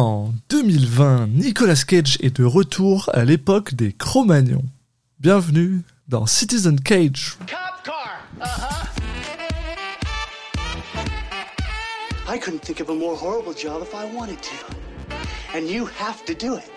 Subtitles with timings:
[0.00, 4.64] En 2020, Nicolas Cage est de retour à l'époque des Cro-Magnons.
[5.18, 7.36] Bienvenue dans Citizen Cage.
[7.40, 8.20] Cop car.
[8.40, 8.86] Uh-huh.
[12.32, 14.54] I couldn't think of a more horrible job if I wanted to.
[15.52, 16.70] And you have to do it.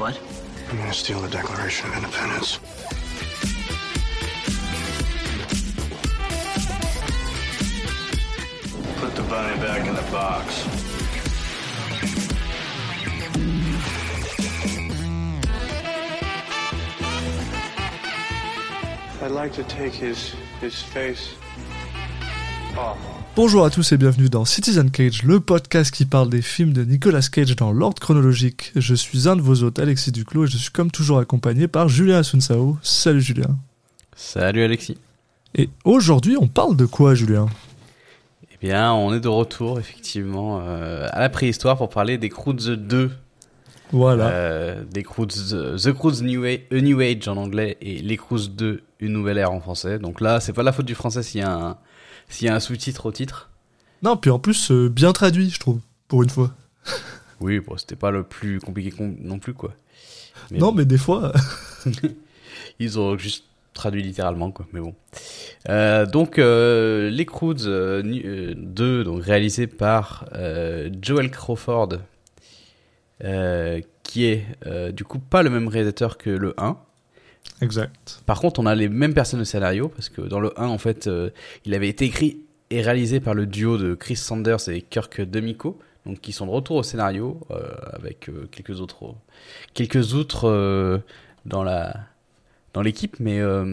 [0.00, 0.18] What?
[0.68, 2.58] I'm gonna steal the Declaration of Independence?
[9.32, 10.66] Bunny back in the box.
[19.22, 21.34] I'd like to take his his face
[22.76, 22.98] off.
[23.34, 26.84] Bonjour à tous et bienvenue dans Citizen Cage, le podcast qui parle des films de
[26.84, 28.72] Nicolas Cage dans l'ordre chronologique.
[28.76, 31.88] Je suis un de vos hôtes, Alexis Duclos, et je suis comme toujours accompagné par
[31.88, 32.76] Julien Asunsao.
[32.82, 33.56] Salut Julien.
[34.14, 34.98] Salut Alexis.
[35.54, 37.46] Et aujourd'hui, on parle de quoi, Julien?
[38.62, 43.10] Bien, on est de retour effectivement euh, à la préhistoire pour parler des Croods 2.
[43.90, 44.28] Voilà.
[44.28, 48.48] Euh, des Croods, The Croods New Age, A New Age en anglais et Les Croods
[48.48, 49.98] 2, Une Nouvelle Ère en français.
[49.98, 51.76] Donc là, c'est pas la faute du français s'il y a un,
[52.28, 53.50] s'il y a un sous-titre au titre.
[54.02, 56.50] Non, puis en plus, euh, bien traduit, je trouve, pour une fois.
[57.40, 59.74] Oui, bon, c'était pas le plus compliqué non plus, quoi.
[60.52, 61.32] Mais non, bon, mais des fois...
[62.78, 64.66] Ils ont juste traduit littéralement, quoi.
[64.72, 64.94] Mais bon.
[65.68, 70.26] Euh, donc, euh, Les Croods euh, nu- euh, 2, donc réalisé par
[71.00, 71.98] Joel Crawford,
[74.02, 74.44] qui est
[74.92, 76.76] du coup pas le même réalisateur que le 1.
[77.60, 78.20] exact.
[78.26, 80.78] Par contre, on a les mêmes personnes au scénario, parce que dans le 1, en
[80.78, 81.08] fait,
[81.64, 82.38] il avait été écrit
[82.70, 86.50] et réalisé par le duo de Chris Sanders et Kirk Demico, donc qui sont de
[86.50, 87.38] retour au scénario,
[87.92, 89.14] avec quelques autres,
[89.74, 91.00] quelques autres
[91.46, 91.94] dans la
[92.74, 93.64] dans l'équipe, mais euh,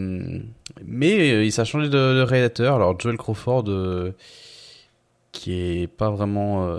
[0.84, 2.74] mais euh, il s'est changé de, de réalisateur.
[2.76, 4.12] Alors Joel Crawford, euh,
[5.32, 6.78] qui est pas vraiment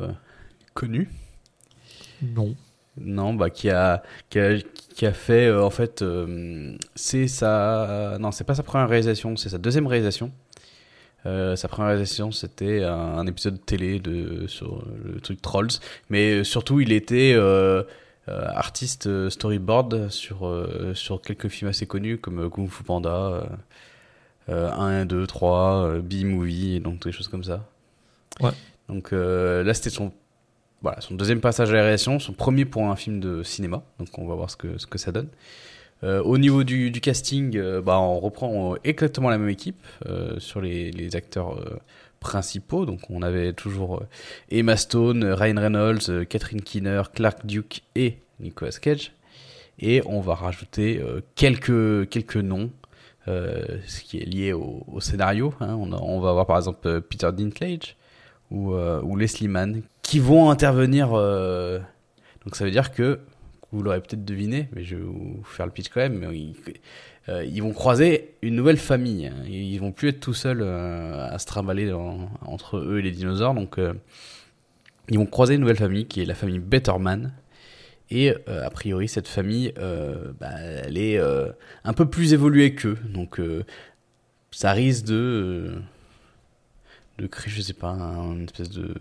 [0.73, 1.09] connu,
[2.22, 2.55] Non.
[2.97, 4.58] non, bah qui a qui a,
[4.95, 9.36] qui a fait euh, en fait euh, c'est sa non c'est pas sa première réalisation
[9.37, 10.31] c'est sa deuxième réalisation.
[11.27, 15.70] Euh, sa première réalisation c'était un, un épisode de télé de sur le truc Trolls,
[16.10, 17.36] mais surtout il était
[18.27, 23.09] artiste euh, storyboard sur euh, sur quelques films assez connus comme euh, Kung Fu Panda,
[23.09, 23.43] euh,
[24.49, 27.65] euh, 1, 2, 3, euh, B-Movie, donc des choses comme ça.
[28.39, 28.52] Ouais.
[28.89, 30.11] Donc euh, là c'était son
[30.81, 34.08] voilà, son deuxième passage à la réalisation, son premier pour un film de cinéma, donc
[34.17, 35.27] on va voir ce que, ce que ça donne.
[36.04, 39.86] Euh, au niveau du, du casting, euh, bah, on reprend euh, exactement la même équipe
[40.08, 41.77] euh, sur les, les acteurs euh,
[42.21, 42.86] principaux.
[42.86, 44.08] Donc on avait toujours euh,
[44.49, 49.11] Emma Stone, Ryan Reynolds, euh, Catherine Keener, Clark Duke et Nicolas Cage.
[49.80, 52.70] Et on va rajouter euh, quelques, quelques noms,
[53.27, 55.54] euh, ce qui est lié au, scénario.
[55.60, 55.76] hein.
[55.76, 57.98] On, va avoir par exemple euh, Peter Dinklage
[58.52, 61.14] ou, euh, Leslie Mann qui vont intervenir.
[61.14, 61.80] euh,
[62.45, 63.20] donc ça veut dire que,
[63.71, 66.27] vous l'aurez peut-être deviné, mais je vais vous faire le pitch quand même, mais
[67.30, 69.32] euh, ils vont croiser une nouvelle famille.
[69.48, 71.92] Ils vont plus être tout seuls euh, à se trimballer
[72.42, 73.54] entre eux et les dinosaures.
[73.54, 73.93] Donc euh,
[75.09, 77.33] ils vont croiser une nouvelle famille qui est la famille Betterman.
[78.10, 79.73] Et a priori, cette famille,
[80.37, 81.17] bah, elle est
[81.86, 82.98] un peu plus évoluée qu'eux.
[83.08, 83.39] Donc
[84.52, 85.76] ça risque de...
[87.17, 88.93] de créer, je sais pas, un- une espèce de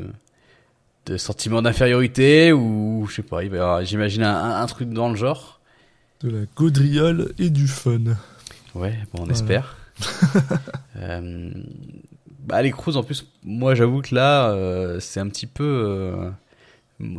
[1.06, 3.40] de sentiment d'infériorité ou je sais pas,
[3.82, 5.59] j'imagine un truc dans le genre.
[6.22, 7.98] De la gaudriole et du fun.
[8.74, 9.32] Ouais, bon, on Voilà.
[9.32, 9.76] espère.
[10.96, 11.50] euh,
[12.40, 15.64] bah, les Cruz, en plus, moi j'avoue que là, euh, c'est un petit peu.
[15.64, 16.30] euh,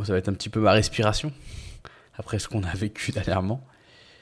[0.04, 1.32] ça va être un petit peu ma respiration
[2.16, 3.60] après ce qu'on a vécu dernièrement.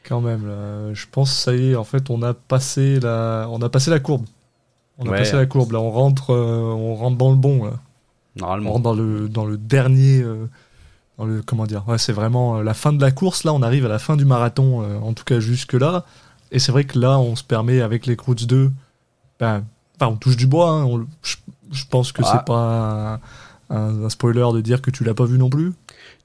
[0.09, 3.61] Quand même, là, je pense ça y est, en fait, on a passé la, on
[3.61, 4.25] a passé la courbe.
[4.99, 5.19] On a Ouais.
[5.19, 7.73] passé la courbe, là, on rentre, euh, on rentre dans le bon, là.
[8.37, 8.73] On Normalement.
[8.73, 10.23] rentre dans le, dans le dernier,
[11.27, 13.87] le, comment dire, ouais, c'est vraiment euh, la fin de la course, là, on arrive
[13.87, 16.05] à la fin du marathon, euh, en tout cas jusque-là.
[16.53, 18.71] Et c'est vrai que là, on se permet, avec les Croods 2,
[19.39, 19.65] ben,
[20.01, 21.37] on touche du bois, hein, on je,
[21.71, 22.33] je pense que Ah.
[22.33, 23.21] c'est pas
[23.71, 25.73] un, un- un spoiler de dire que tu l'as pas vu non plus.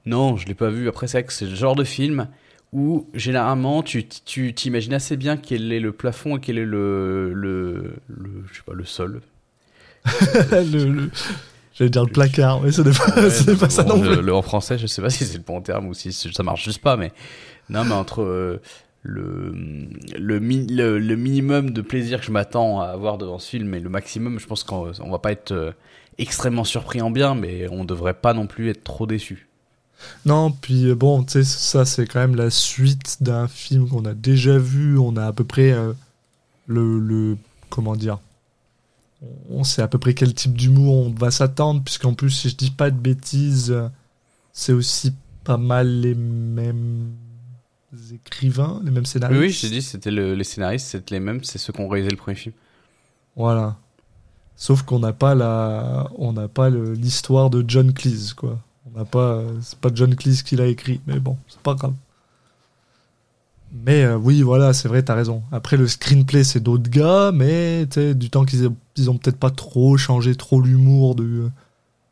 [0.04, 0.88] Non, je l'ai pas vu.
[0.88, 2.28] Après, c'est vrai que c'est le genre de film
[2.72, 7.32] où généralement tu tu t'imagines assez bien quel est le plafond et quel est le
[7.32, 9.20] le, le je sais pas le sol.
[10.52, 11.10] le, le-
[11.76, 14.20] J'allais dire le placard, mais ce n'est pas, Ouais, ce n'est pas ça non plus.
[14.22, 16.64] le- en français, je sais pas si c'est le bon terme ou si ça marche
[16.64, 17.12] juste pas, mais
[17.68, 18.60] non, mais entre euh,
[19.02, 19.52] le
[20.18, 23.74] le, mi- le le minimum de plaisir que je m'attends à avoir devant ce film
[23.74, 25.72] et le maximum, je pense qu'on on va pas être euh,
[26.18, 29.46] extrêmement surpris en bien, mais on devrait pas non plus être trop déçu.
[30.24, 34.04] Non, puis euh, bon, tu sais, ça c'est quand même la suite d'un film qu'on
[34.06, 34.98] a déjà vu.
[34.98, 35.92] On a à peu près euh,
[36.66, 37.36] le, le.
[37.70, 38.18] Comment dire
[39.50, 42.56] on sait à peu près quel type d'humour on va s'attendre, puisqu'en plus, si je
[42.56, 43.74] dis pas de bêtises,
[44.52, 45.14] c'est aussi
[45.44, 47.12] pas mal les mêmes
[48.12, 49.40] écrivains, les mêmes Oui, scénaristes.
[49.40, 51.88] oui, je t'ai dit, c'était le- les scénaristes, c'était les mêmes, c'est ceux qui ont
[51.88, 52.54] réalisé le premier film.
[53.36, 53.76] Voilà.
[54.56, 58.58] Sauf qu'on n'a pas la, on n'a pas l'histoire de John Cleese, quoi.
[58.86, 61.94] On n'a pas, c'est pas John Cleese qui l'a écrit, mais bon, c'est pas grave.
[63.72, 65.42] Mais euh, oui, voilà, c'est vrai, t'as raison.
[65.52, 69.16] Après, le screenplay, c'est d'autres gars, mais tu sais, du temps qu'ils aient- ils ont
[69.18, 71.50] peut-être pas trop changé trop l'humour de,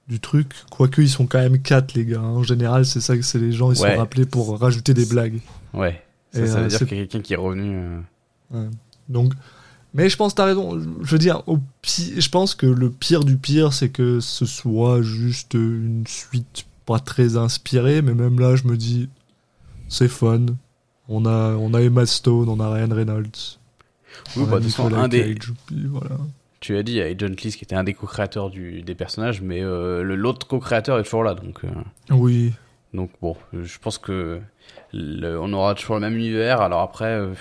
[0.08, 0.52] du truc.
[0.70, 2.20] Quoique, ils sont quand même quatre, les gars.
[2.20, 3.92] En général, c'est ça que c'est les gens, ils Ouais.
[3.92, 5.40] sont rappelés pour rajouter des blagues.
[5.72, 6.02] Ouais.
[6.32, 7.76] Ça, Et, ça veut euh, dire qu'il y a quelqu'un qui est revenu.
[7.76, 8.00] euh,
[8.50, 8.69] Ouais.
[9.08, 9.32] Donc,
[9.94, 10.78] mais je pense que t'as raison.
[11.02, 14.44] Je veux dire, au pi- je pense que le pire du pire, c'est que ce
[14.44, 18.02] soit juste une suite pas très inspirée.
[18.02, 19.08] Mais même là, je me dis,
[19.88, 20.46] c'est fun.
[21.08, 23.58] On a, on a Emma Stone, on a Ryan Reynolds.
[24.36, 26.16] Oui, on bah, a de un des, Cage, puis voilà.
[26.64, 28.94] Tu as dit, il y avait John Cleese qui était un des co-créateurs du- des
[28.94, 31.64] personnages, mais euh, l'autre co-créateur est toujours là, donc.
[31.64, 31.69] euh,
[32.11, 32.52] Oui.
[32.94, 34.40] Donc bon, je pense que
[34.93, 36.61] le- on aura toujours le même univers.
[36.61, 37.34] Alors après, euh,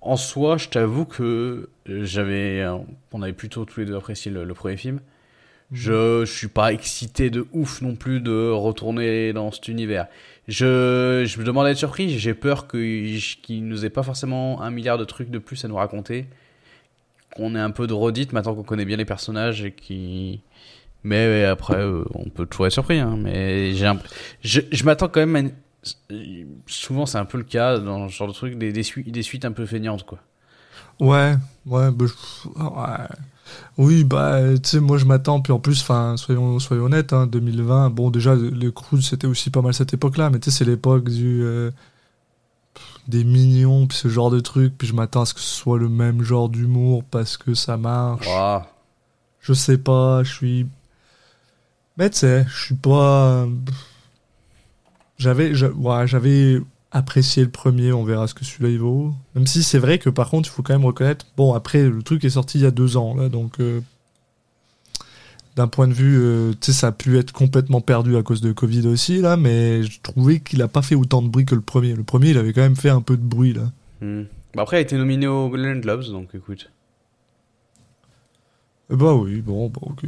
[0.00, 2.66] en soi, je t'avoue que j'avais,
[3.12, 5.00] on avait plutôt tous les deux apprécié le, le premier film.
[5.72, 10.06] Je, je suis pas excité de ouf non plus de retourner dans cet univers.
[10.46, 12.10] Je, je me demande à être surpris.
[12.18, 15.76] J'ai peur qu'il nous ait pas forcément un milliard de trucs de plus à nous
[15.76, 16.26] raconter.
[17.36, 20.40] Qu'on ait un peu de redite maintenant qu'on connaît bien les personnages et qui.
[21.02, 22.98] Mais après, euh, on peut toujours être surpris.
[22.98, 24.06] Hein, mais j'ai, l'imp-
[24.42, 25.52] je, m'attends quand même à une-
[26.66, 29.44] Souvent, c'est un peu le cas dans ce genre de truc, des, suites, des suites
[29.44, 30.18] un peu feignantes, quoi.
[31.00, 31.34] Ouais,
[31.66, 32.04] ouais, bah,
[32.56, 33.08] ouais.
[33.76, 37.26] Oui, bah, tu sais, moi je m'attends, puis en plus, enfin, soyons, soyons honnêtes, hein,
[37.26, 40.64] 2020, bon, déjà, le cruise, c'était aussi pas mal cette époque-là, mais tu sais, c'est
[40.64, 41.42] l'époque du.
[41.42, 41.70] euh,
[43.08, 45.78] des mignons, puis ce genre de truc, puis je m'attends à ce que ce soit
[45.78, 48.26] le même genre d'humour parce que ça marche.
[49.40, 50.66] Je sais pas, je suis.
[51.98, 53.46] Mais tu sais, je suis pas.
[55.18, 56.60] J'avais, j'a- ouais, j'avais
[56.90, 59.12] apprécié le premier, on verra ce que celui-là il vaut.
[59.34, 61.26] Même si c'est vrai que par contre, il faut quand même reconnaître.
[61.36, 63.60] Bon, après, le truc est sorti il y a deux ans, là, donc.
[63.60, 63.80] euh,
[65.56, 68.40] D'un point de vue, euh, tu sais, ça a pu être complètement perdu à cause
[68.40, 71.54] de Covid aussi, là, mais je trouvais qu'il a pas fait autant de bruit que
[71.54, 71.94] le premier.
[71.94, 73.70] Le premier, il avait quand même fait un peu de bruit, là.
[74.00, 74.24] Hmm.
[74.54, 76.70] Bah après, il a été nominé aux Golden Globes, donc écoute.
[78.90, 80.04] Eh bah oui, bon, bon, ok.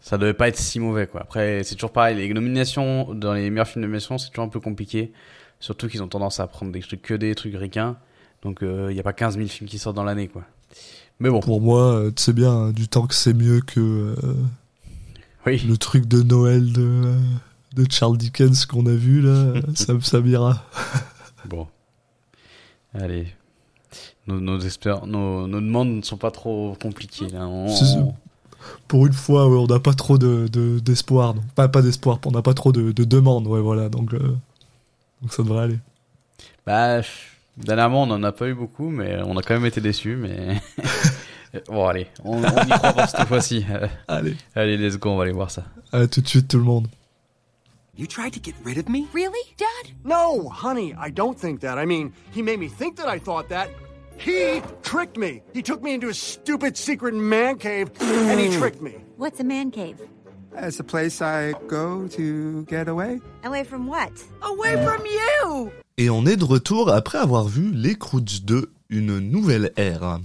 [0.00, 1.20] Ça devait pas être si mauvais, quoi.
[1.20, 2.16] Après, c'est toujours pareil.
[2.16, 5.12] Les nominations dans les meilleurs films d'animation, c'est toujours un peu compliqué.
[5.60, 7.96] Surtout qu'ils ont tendance à prendre des trucs, que des trucs ricains.
[8.42, 10.44] Donc, il n'y a pas 15 000 films qui sortent dans l'année, quoi.
[11.20, 13.80] Mais bon, Pour moi, euh, tu sais bien, hein, du temps que c'est mieux que.
[13.80, 14.34] euh,
[15.48, 15.64] oui.
[15.68, 17.14] le truc de Noël de,
[17.74, 20.64] de Charles Dickens qu'on a vu là, ça, ça m'ira.
[21.46, 21.66] Bon.
[22.94, 23.28] Allez.
[24.26, 27.46] Nos, nos, espér- nos, nos demandes ne sont pas trop compliquées, là.
[27.46, 28.14] On-.
[28.86, 31.34] Pour une fois, ouais, on n'a pas trop de, de- d'espoir.
[31.34, 31.44] donc.
[31.54, 33.88] Pas, pas d'espoir, on n'a pas trop de, de demandes, ouais, voilà.
[33.88, 34.36] Donc, euh,
[35.22, 35.78] donc ça devrait aller.
[36.66, 37.00] Bah,
[37.56, 40.60] dernièrement, on n'en a pas eu beaucoup, mais on a quand même été déçus, mais...
[41.68, 43.64] bon, allez, on, on y croit pour cette fois-ci.
[43.70, 45.64] Euh, Allez, allez, let's go, on va aller voir ça.
[45.92, 46.88] à tout de suite tout le monde.
[47.96, 49.06] You tried to get rid of me?
[49.12, 49.92] Really, Dad?
[50.04, 51.78] No, honey, I don't think that.
[51.78, 53.68] I mean, he made me think that I thought that.
[54.18, 55.42] He tricked me.
[55.52, 58.96] He took me into a stupid secret man cave and he tricked me.
[59.16, 59.96] What's a man cave?
[60.56, 63.20] It's a place I go to get away.
[63.44, 64.10] Away from what?
[64.42, 65.70] Away from you!
[65.98, 70.18] Et on est de retour après avoir vu Les Croods 2, une nouvelle ère.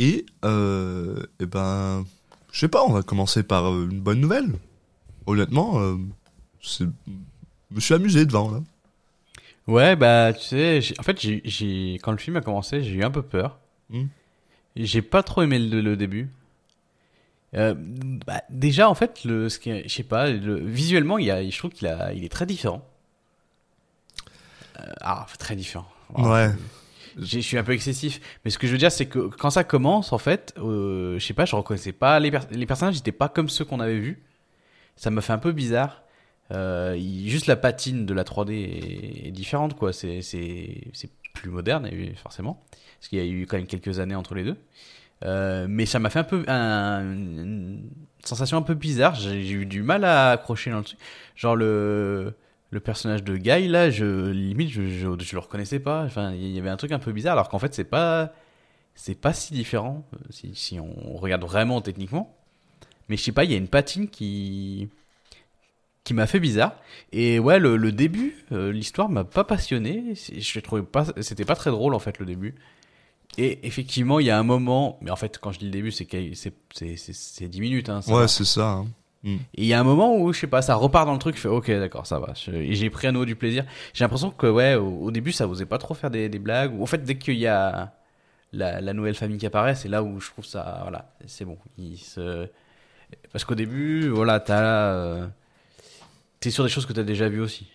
[0.00, 2.04] Et, euh, eh ben,
[2.50, 4.54] je sais pas, on va commencer par euh, une bonne nouvelle.
[5.26, 5.96] Honnêtement, euh,
[6.62, 6.84] je
[7.70, 8.60] me suis amusé devant, là.
[9.66, 11.16] Ouais, bah, tu sais, en fait,
[12.02, 13.58] quand le film a commencé, j'ai eu un peu peur.
[13.90, 14.06] Hmm.
[14.74, 16.30] J'ai pas trop aimé le, le début.
[17.54, 21.30] Euh, bah, déjà, en fait, le, ce qui je sais pas, le- visuellement, il y
[21.30, 22.84] a, je trouve qu'il a, il est très différent.
[24.78, 25.88] Euh, ah, très différent.
[26.08, 26.48] Voilà.
[26.48, 26.54] Ouais.
[27.18, 29.64] Je suis un peu excessif, mais ce que je veux dire, c'est que quand ça
[29.64, 33.12] commence, en fait, euh, je sais pas, je reconnaissais pas les, per- les personnages, n'étaient
[33.12, 34.22] pas comme ceux qu'on avait vus.
[34.96, 36.02] Ça m'a fait un peu bizarre.
[36.52, 39.92] Euh, juste la patine de la 3D est, différente, quoi.
[39.92, 40.20] C'est
[41.34, 41.88] plus moderne,
[42.22, 42.60] forcément,
[42.98, 44.56] parce qu'il y a eu quand même quelques années entre les deux.
[45.24, 47.90] Euh, mais ça m'a fait un peu un- une
[48.24, 49.14] sensation un peu bizarre.
[49.14, 50.98] J'ai eu du mal à accrocher dans le truc.
[51.36, 52.34] Genre le
[52.70, 56.04] le personnage de Guy là, je limite je, je, je le reconnaissais pas.
[56.04, 58.32] Enfin, il y avait un truc un peu bizarre, alors qu'en fait c'est pas
[58.94, 62.36] c'est pas si différent euh, si, si on regarde vraiment techniquement.
[63.08, 64.88] Mais je sais pas, il y a une patine qui
[66.04, 66.76] qui m'a fait bizarre.
[67.12, 70.14] Et ouais, le, le début, euh, l'histoire m'a pas passionné.
[70.14, 72.54] Je trouvais pas, c'était pas très drôle en fait le début.
[73.38, 75.92] Et effectivement, il y a un moment, mais en fait, quand je dis le début,
[75.92, 77.88] c'est c'est c'est c'est- c'est 10 minutes.
[77.88, 78.12] Hein, ça.
[78.12, 78.70] Ouais, c'est ça.
[78.70, 78.86] hein.
[79.24, 81.36] Et il y a un moment où, je sais pas, ça repart dans le truc,
[81.36, 82.32] je fais ok, d'accord, ça va.
[82.34, 83.66] Je- et j'ai pris à nouveau du plaisir.
[83.92, 86.72] J'ai l'impression que, ouais, au, au début, ça osait pas trop faire des, des blagues.
[86.78, 87.92] Ou en fait, dès qu'il y a
[88.52, 91.58] la, la nouvelle famille qui apparaît, c'est là où je trouve ça, voilà, c'est bon.
[91.78, 92.48] Il se...
[93.32, 94.92] Parce qu'au début, voilà, t'as.
[94.94, 95.26] euh,
[96.40, 97.66] T'es sur des choses que t'as déjà vues aussi.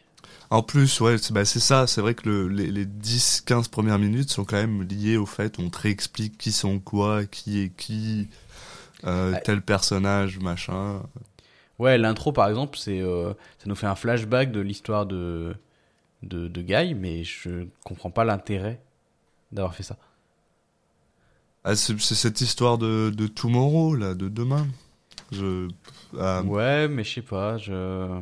[0.49, 1.85] En plus, ouais, c'est bah, ça.
[1.87, 5.59] C'est vrai que le- les, les 10-15 premières minutes sont quand même liées au fait
[5.59, 8.27] on te réexplique qui sont quoi, qui est qui,
[9.05, 9.41] euh, Ouais.
[9.41, 11.01] tel personnage, machin.
[11.79, 15.55] Ouais, l'intro, par exemple, c'est, euh, ça nous fait un flashback de l'histoire de,
[16.23, 18.81] de, de Guy, mais je comprends pas l'intérêt
[19.51, 19.97] d'avoir fait ça.
[21.63, 24.67] Ah, c'est cette histoire de, de Tomorrow, là, de demain.
[25.31, 25.67] Je,
[26.19, 28.21] ah, Ouais, mais je sais pas, je.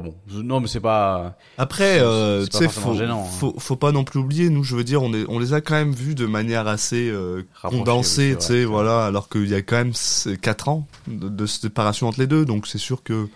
[0.00, 1.36] Bon, Non, mais c'est pas.
[1.58, 3.28] Après, euh, tu pas sais, forcément faut, gênant, hein.
[3.38, 5.60] faut, faut pas non plus oublier, nous, je veux dire, on, est, on les a
[5.60, 9.62] quand même vus de manière assez euh, condensée, tu sais, voilà, alors qu'il y a
[9.62, 9.92] quand même
[10.40, 13.28] 4 ans de, de séparation entre les deux, donc c'est sûr que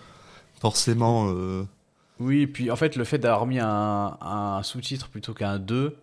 [0.60, 1.28] forcément.
[1.30, 1.64] euh,
[2.20, 5.96] Oui, et puis en fait, le fait d'avoir mis un, un sous-titre plutôt qu'un 2,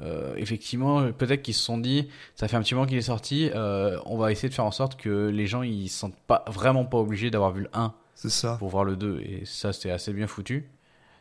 [0.00, 3.50] euh, effectivement, peut-être qu'ils se sont dit, ça fait un petit moment qu'il est sorti,
[3.54, 6.44] euh, on va essayer de faire en sorte que les gens ils se sentent pas,
[6.48, 8.56] vraiment pas obligés d'avoir vu le 1 c'est ça.
[8.58, 9.20] pour voir le 2.
[9.20, 10.68] Et ça, c'est assez bien foutu.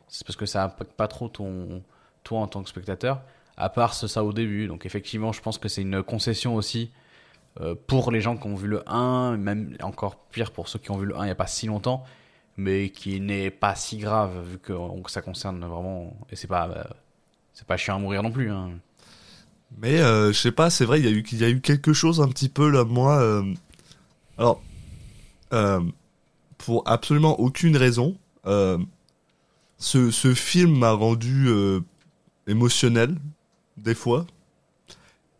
[0.08, 1.84] C'est parce que ça impacte pas trop ton,
[2.24, 3.22] toi en tant que spectateur,
[3.58, 4.67] à part ce, ça au début.
[4.67, 6.91] Donc effectivement, je pense que c'est une concession aussi
[7.62, 10.91] euh, pour les gens qui ont vu le 1, même encore pire pour ceux qui
[10.91, 12.03] ont vu le 1 il n'y a pas si longtemps,
[12.58, 14.74] mais qui n'est pas si grave vu que,
[15.08, 16.13] ça concerne vraiment.
[16.31, 16.84] Et c'est pas, euh,
[17.53, 18.51] c'est pas chiant à mourir non plus.
[18.51, 18.72] Hein.
[19.77, 21.93] Mais euh, je sais pas, c'est vrai, il y, a eu- y a eu quelque
[21.93, 23.20] chose un petit peu là, moi.
[23.22, 23.53] euh,
[24.38, 24.62] alors,
[26.65, 28.15] pour absolument aucune raison,
[28.46, 28.77] euh,
[29.77, 31.80] ce, ce film m'a rendu euh,
[32.48, 33.15] émotionnel,
[33.77, 34.25] des fois.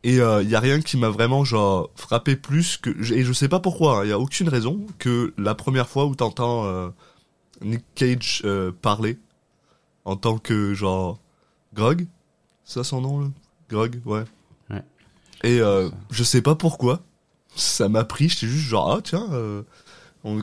[0.04, 3.48] Et il y a rien qui m'a vraiment genre frappé plus que et je sais
[3.48, 6.90] pas pourquoi il y a aucune raison que la première fois où t'entends euh,
[7.62, 9.20] Nick Cage euh, parler
[10.06, 11.20] en tant que genre
[11.76, 12.08] Grog
[12.64, 13.28] c'est ça son nom là?
[13.70, 14.24] Grog ouais
[14.72, 14.82] Ouais.
[15.44, 17.02] et euh, je sais pas pourquoi
[17.56, 19.62] ça m'a pris j'étais juste genre ah tiens euh,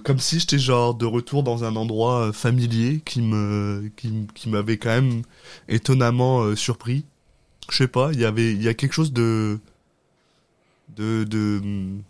[0.03, 4.49] comme si j'étais genre de retour dans un endroit euh, familier qui me qui, qui
[4.49, 5.23] m'avait quand même
[5.69, 7.05] étonnamment euh, surpris
[7.71, 9.59] je sais pas, il y avait, il y a quelque chose de,
[10.97, 12.03] de, de, hum,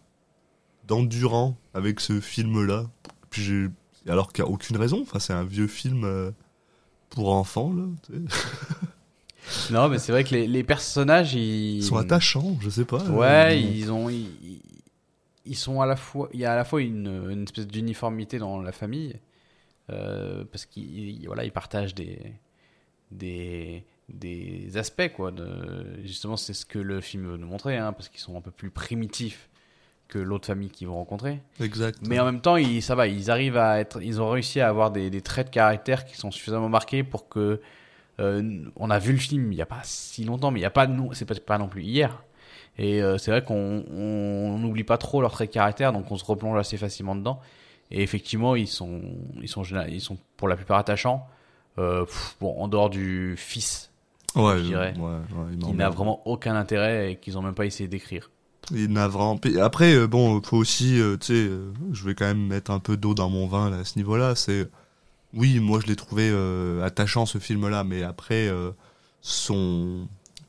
[0.86, 2.86] d'endurant avec ce film-là.
[3.30, 3.66] Puis j'ai,
[4.10, 5.02] alors qu'il y a aucune raison.
[5.02, 6.30] Enfin, c'est un vieux film euh,
[7.10, 7.84] pour enfants là.
[9.70, 13.02] Non, mais c'est vrai que les, les personnages, ils, Ils sont attachants, je sais pas.
[13.04, 14.28] Ouais, euh, ils ont, ils,
[15.48, 18.38] ils sont à la fois, il y a à la fois une, une espèce d'uniformité
[18.38, 19.18] dans la famille,
[19.90, 22.34] euh, parce qu'ils, voilà, ils partagent des,
[23.10, 25.30] des, des aspects quoi.
[25.30, 28.40] De, justement, c'est ce que le film veut nous montrer, hein, parce qu'ils sont un
[28.40, 29.48] peu plus primitifs
[30.08, 31.42] que l'autre famille qu'ils vont rencontrer.
[31.60, 31.98] Exact.
[32.06, 34.68] Mais en même temps, ils, ça va, ils arrivent à être, ils ont réussi à
[34.68, 37.60] avoir des, des traits de caractère qui sont suffisamment marqués pour que,
[38.20, 40.66] euh, on a vu le film il y a pas si longtemps, mais il y
[40.66, 42.24] a pas, non, c'est pas, pas non plus hier.
[42.78, 46.10] Et euh, c'est vrai qu'on on on n'oublie pas trop leurs traits de caractère, donc
[46.10, 47.40] on se replonge assez facilement dedans.
[47.90, 49.00] Et effectivement, ils sont,
[49.40, 51.26] ils sont, ils sont pour la plupart attachants.
[51.78, 53.90] Euh, pff, bon, en dehors du fils,
[54.34, 57.88] ouais, je dirais, ouais, qui n'a vraiment aucun intérêt et qu'ils ont même pas essayé
[57.88, 58.30] d'écrire.
[58.72, 59.36] Il navrant.
[59.38, 61.50] Puis Après, euh, bon, faut aussi, euh, tu sais,
[61.92, 64.34] je vais quand même mettre un peu d'eau dans mon vin là, à ce niveau-là.
[64.34, 64.68] C'est,
[65.32, 66.30] oui, moi je l'ai trouvé
[66.82, 68.50] attachant ce film-là, mais après,
[69.20, 70.08] son,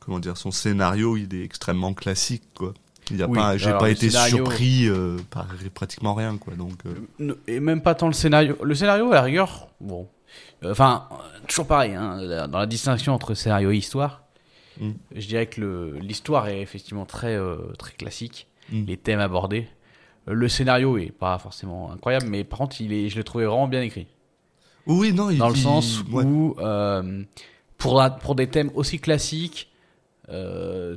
[0.09, 2.73] comment dire, son scénario, il est extrêmement classique, quoi.
[3.11, 6.55] Il y a Oui, pas, j'ai pas été scénario- surpris euh, par pratiquement rien, quoi.
[6.55, 8.57] Donc, euh, Ne- Et même pas tant le scénario.
[8.63, 10.07] Le scénario, à la rigueur, bon.
[10.63, 11.15] Euh, Enfin, euh,
[11.47, 14.23] toujours pareil, hein, dans la distinction entre scénario et histoire,
[14.79, 14.91] Mm.
[15.15, 18.47] je dirais que le- l'histoire est effectivement très, euh, très classique.
[18.71, 18.85] Mm.
[18.85, 19.67] Les thèmes abordés.
[20.27, 23.45] Euh, Le scénario est pas forcément incroyable, mais par contre, il est, je l'ai trouvé
[23.45, 24.07] vraiment bien écrit.
[24.85, 26.23] oui, non, il Dans le il- sens ouais.
[26.23, 27.23] où, euh,
[27.77, 29.67] pour, la- pour des thèmes aussi classiques,
[30.29, 30.95] euh,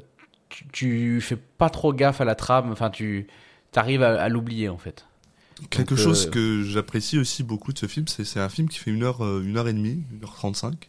[0.49, 3.27] tu, tu fais pas trop gaffe à la trame, enfin, tu
[3.75, 5.07] arrives à, à l'oublier en fait.
[5.71, 8.69] Quelque Donc, chose euh, que j'apprécie aussi beaucoup de ce film, c'est c'est un film
[8.69, 10.89] qui fait une heure, euh, une heure et demie, une heure trente-cinq.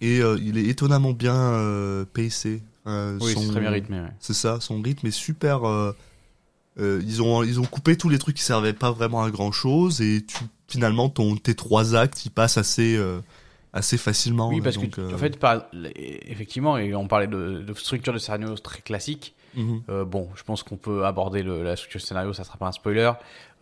[0.00, 2.62] Et euh, il est étonnamment bien pacé.
[2.86, 4.00] Oui, son- c'est très bien rythmé.
[4.00, 4.08] ouais.
[4.18, 5.60] C'est ça, son rythme est super.
[6.78, 10.00] ils, ont, ils ont coupé tous les trucs qui servaient pas vraiment à grand chose
[10.00, 12.98] et tu, finalement ton, tes trois actes ils passent assez,
[13.72, 14.48] assez facilement.
[14.48, 17.74] Oui, là, parce donc, que, euh, en fait, par- effectivement, et on parlait de, de
[17.74, 19.34] structure de scénario très classique.
[19.54, 19.82] mhm.
[19.88, 22.66] Euh, bon, je pense qu'on peut aborder le- la structure de scénario, ça sera pas
[22.68, 23.10] un spoiler.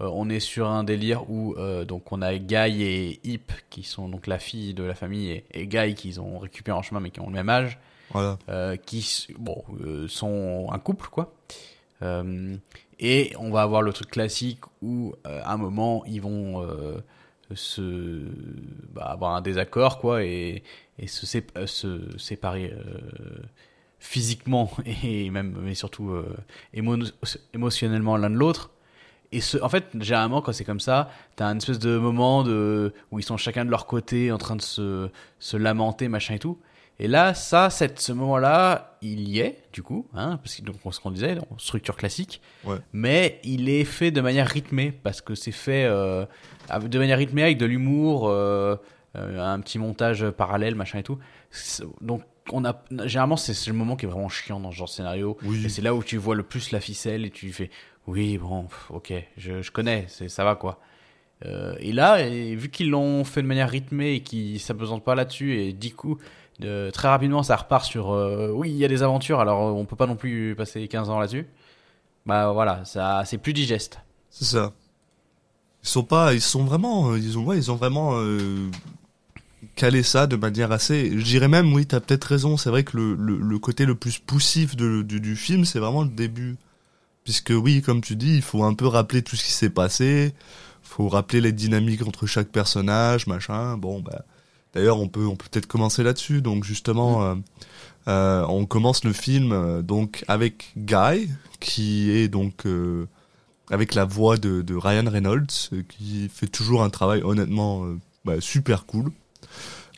[0.00, 3.82] Euh, on est sur un délire où euh, donc on a Guy et Hip qui
[3.82, 7.00] sont donc la fille de la famille et, et Guy qu'ils ont récupéré en chemin
[7.00, 7.78] mais qui ont le même âge.
[8.12, 8.38] Voilà.
[8.48, 11.34] euh, qui bon euh, sont un couple quoi.
[12.02, 12.56] Euh,
[13.00, 16.98] et on va avoir le truc classique où euh, à un moment ils vont euh,
[17.54, 18.22] se
[18.92, 20.62] bah, avoir un désaccord quoi et,
[21.06, 23.38] se, euh, se séparer euh,
[23.98, 24.70] physiquement
[25.04, 26.36] et même mais surtout euh,
[26.74, 27.12] émo-
[27.54, 28.70] émotionnellement l'un de l'autre.
[29.30, 32.94] Et ce, en fait, généralement, quand c'est comme ça, t'as un espèce de moment de,
[33.10, 36.38] où ils sont chacun de leur côté en train de se, se lamenter, machin et
[36.38, 36.58] tout.
[36.98, 40.76] Et là, ça, cette, ce moment-là, il y est, du coup, hein, parce que donc,
[40.90, 42.40] ce qu'on disait, structure classique.
[42.64, 42.78] Ouais.
[42.94, 46.24] Mais il est fait de manière rythmée, parce que c'est fait euh,
[46.70, 48.76] de manière rythmée avec de l'humour, euh,
[49.16, 51.18] euh, un petit montage parallèle, machin et tout.
[52.00, 54.92] Donc, on a, généralement, c'est le moment qui est vraiment chiant dans ce genre de
[54.92, 55.36] scénario.
[55.42, 55.64] Oui.
[55.64, 57.70] Et c'est là où tu vois le plus la ficelle et tu fais,
[58.06, 60.80] oui, bon, pff, ok, je, je connais, ça va quoi.
[61.46, 65.14] Euh, et là, et vu qu'ils l'ont fait de manière rythmée et qu'ils s'apesantent pas
[65.14, 66.18] là-dessus, et du coup,
[66.60, 69.96] très rapidement, ça repart sur euh, oui, il y a des aventures, alors on peut
[69.96, 71.46] pas non plus passer 15 ans là-dessus.
[72.26, 74.00] Bah voilà, ça, c'est plus digeste.
[74.30, 74.72] C'est ça.
[75.88, 78.68] Ils sont pas, ils sont vraiment, euh, ils ont, ouais, ils ont vraiment euh,
[79.74, 81.18] calé ça de manière assez.
[81.18, 82.58] Je dirais même, oui, t'as peut-être raison.
[82.58, 85.78] C'est vrai que le, le, le côté le plus poussif de, du, du film, c'est
[85.78, 86.56] vraiment le début,
[87.24, 90.34] puisque oui, comme tu dis, il faut un peu rappeler tout ce qui s'est passé.
[90.82, 93.78] Faut rappeler les dynamiques entre chaque personnage, machin.
[93.78, 94.26] Bon, bah,
[94.74, 96.42] d'ailleurs, on peut, on peut peut-être commencer là-dessus.
[96.42, 97.34] Donc justement, euh,
[98.08, 101.30] euh, on commence le film donc avec Guy,
[101.60, 103.06] qui est donc euh,
[103.70, 107.96] avec la voix de, de Ryan Reynolds, euh, qui fait toujours un travail honnêtement euh,
[108.24, 109.10] bah, super cool.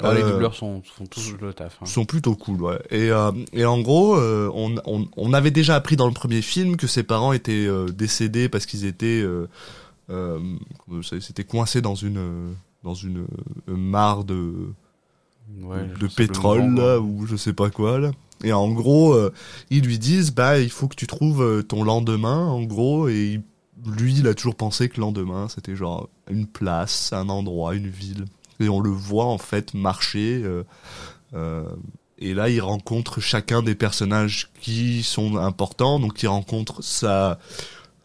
[0.02, 1.76] Ah, Les Euh, doubleurs sont, font tous le taf.
[1.82, 1.86] hein.
[1.86, 2.80] sont plutôt cool, ouais.
[2.90, 6.40] Et, euh, et en gros, euh, on, on, on avait déjà appris dans le premier
[6.42, 9.22] film que ses parents étaient euh, décédés parce qu'ils étaient,
[11.20, 13.26] s'étaient coincés dans une dans une
[13.68, 14.52] mare de
[15.62, 18.12] Ouais, de pétrole là ou je sais pas quoi là.
[18.44, 19.16] Et en gros,
[19.68, 23.42] ils lui disent bah il faut que tu trouves ton lendemain en gros et il-
[23.86, 27.88] lui il a toujours pensé que le lendemain c'était genre une place, un endroit, une
[27.88, 28.24] ville.
[28.58, 30.64] Et on le voit en fait marcher euh,
[31.34, 31.64] euh,
[32.18, 35.98] et là il rencontre chacun des personnages qui sont importants.
[35.98, 37.38] Donc il rencontre sa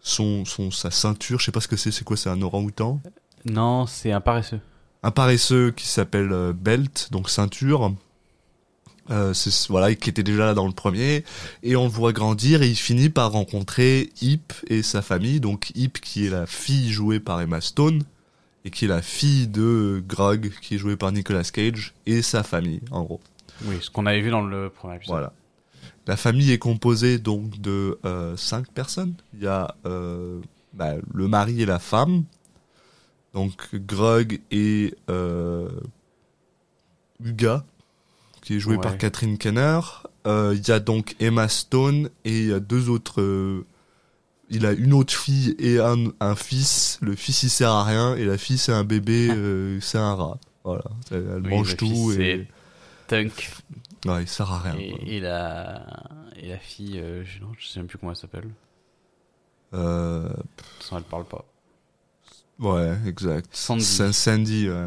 [0.01, 3.01] son, son sa ceinture, je sais pas ce que c'est, c'est quoi, c'est un orang-outan?
[3.45, 4.61] Non, c'est un paresseux.
[5.03, 7.93] un paresseux qui s'appelle euh, Belt, donc ceinture.
[9.11, 11.23] Euh, c'est voilà, qui était déjà là dans le premier,
[11.61, 15.71] et on le voit grandir et il finit par rencontrer Hip et sa famille, donc
[15.75, 18.03] Hip qui est la fille jouée par Emma Stone
[18.63, 22.41] et qui est la fille de Grog qui est jouée par Nicolas Cage et sa
[22.41, 23.21] famille en gros.
[23.65, 25.15] Oui, ce qu'on avait vu dans le premier épisode.
[25.15, 25.33] Voilà.
[26.07, 29.13] La famille est composée donc de euh, cinq personnes.
[29.33, 30.39] Il y a euh,
[30.73, 32.23] bah, le mari et la femme,
[33.33, 35.69] donc Grog et euh,
[37.23, 37.65] Uga,
[38.45, 38.81] qui est joué Ouais.
[38.81, 39.79] par Catherine Kenner.
[40.27, 43.19] Euh, Il y a donc Emma Stone et il y a deux autres.
[43.21, 43.65] euh,
[44.49, 46.99] il a une autre fille et un, un fils.
[47.01, 49.29] Le fils il sert à rien et la fille c'est un bébé,
[49.81, 50.37] c'est un rat.
[50.63, 52.47] Voilà, elle, elle Oui, mange tout et
[53.07, 53.51] Tunk.
[54.05, 54.75] ouais, il sert à rien.
[54.79, 55.85] Et, et la,
[56.37, 58.49] et la fille, euh, je, non, je sais même plus comment elle s'appelle.
[59.73, 61.45] Euh, De toute façon, elle parle pas.
[62.59, 63.47] Ouais, exact.
[63.51, 63.83] Sandy.
[63.83, 64.85] Sa- Sandy, ouais.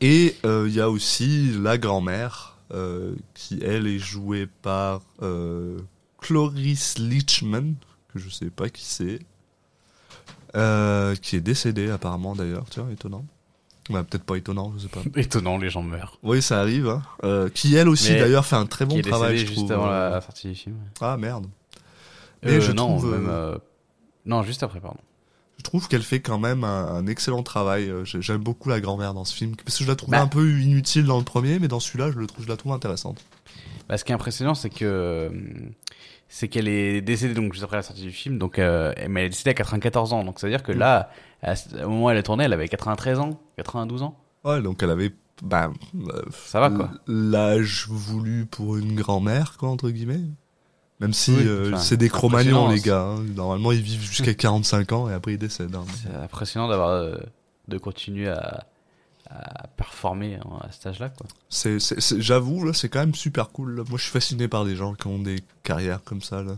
[0.00, 5.78] Et euh, il y a aussi la grand-mère, euh, qui elle est jouée par euh,
[6.20, 7.74] Cloris Leachman,
[8.12, 9.20] que je sais pas qui c'est,
[10.56, 13.24] euh, qui est décédée apparemment d'ailleurs, tiens, étonnant.
[13.90, 15.00] Ouais, peut-être pas étonnant, je sais pas.
[15.20, 16.18] Étonnant, les gens meurent.
[16.22, 16.88] Oui, ça arrive.
[16.88, 17.02] Hein.
[17.22, 19.72] Euh, qui elle aussi d'ailleurs fait un très qui bon est travail, je juste trouve.
[19.72, 20.10] avant euh.
[20.10, 20.76] la sortie du film.
[21.02, 21.46] Ah merde.
[22.42, 23.58] Mais Euh, je non, trouve, même, euh,
[24.24, 25.00] non, juste après, pardon.
[25.64, 27.88] Je trouve qu'elle fait quand même un, un excellent travail.
[27.88, 30.22] Euh, j'ai- J'aime beaucoup la grand-mère dans ce film parce que je la trouvais Bah.
[30.22, 32.72] un peu inutile dans le premier, mais dans celui-là, je le trouve, je la trouve
[32.72, 33.24] intéressante.
[33.88, 35.30] Bah, ce qui est impressionnant, c'est que euh,
[36.28, 39.26] c'est qu'elle est décédée donc juste après la sortie du film, donc euh, mais elle
[39.26, 40.78] est décédée à 94 ans, donc ça veut dire que Mm.
[40.78, 41.10] là,
[41.42, 44.18] à au moment où elle a tourné, elle avait 93 ans, 92 ans.
[44.44, 46.90] Ouais, donc elle avait, bah, euh, Ça va, quoi.
[47.06, 50.20] L'âge voulu pour une grand-mère, quoi, entre guillemets.
[51.00, 53.02] Même si Oui, euh, c'est des cro-magnons, les c'est- gars.
[53.02, 53.22] hein.
[53.34, 55.74] Normalement, ils vivent jusqu'à 45 ans et après ils décèdent.
[55.74, 55.84] hein.
[56.02, 57.16] C'est impressionnant d'avoir euh,
[57.68, 58.64] de continuer à,
[59.28, 61.12] à performer hein, à cet âge-là.
[61.48, 61.78] C'est,
[62.20, 63.76] j'avoue, là, c'est quand même super cool.
[63.76, 63.82] là.
[63.88, 66.56] Moi, je suis fasciné par des gens qui ont des carrières comme ça, là.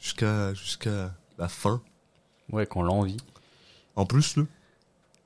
[0.00, 1.80] Jusqu'à, jusqu'à la fin.
[2.50, 3.16] Ouais, qu'on l'envie.
[3.96, 4.42] En plus, là.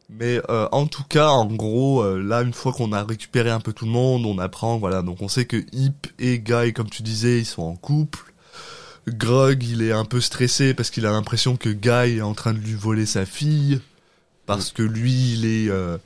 [0.09, 3.61] Mais euh, en tout cas, en gros, euh, là, une fois qu'on a récupéré un
[3.61, 5.03] peu tout le monde, on apprend, voilà.
[5.03, 8.33] Donc, on sait que Hip et Guy, comme tu disais, ils sont en couple.
[9.07, 12.55] Grog, il est un peu stressé parce qu'il a l'impression que Guy est en train
[12.55, 13.81] de lui voler sa fille.
[14.47, 15.99] Parce que lui, il est euh,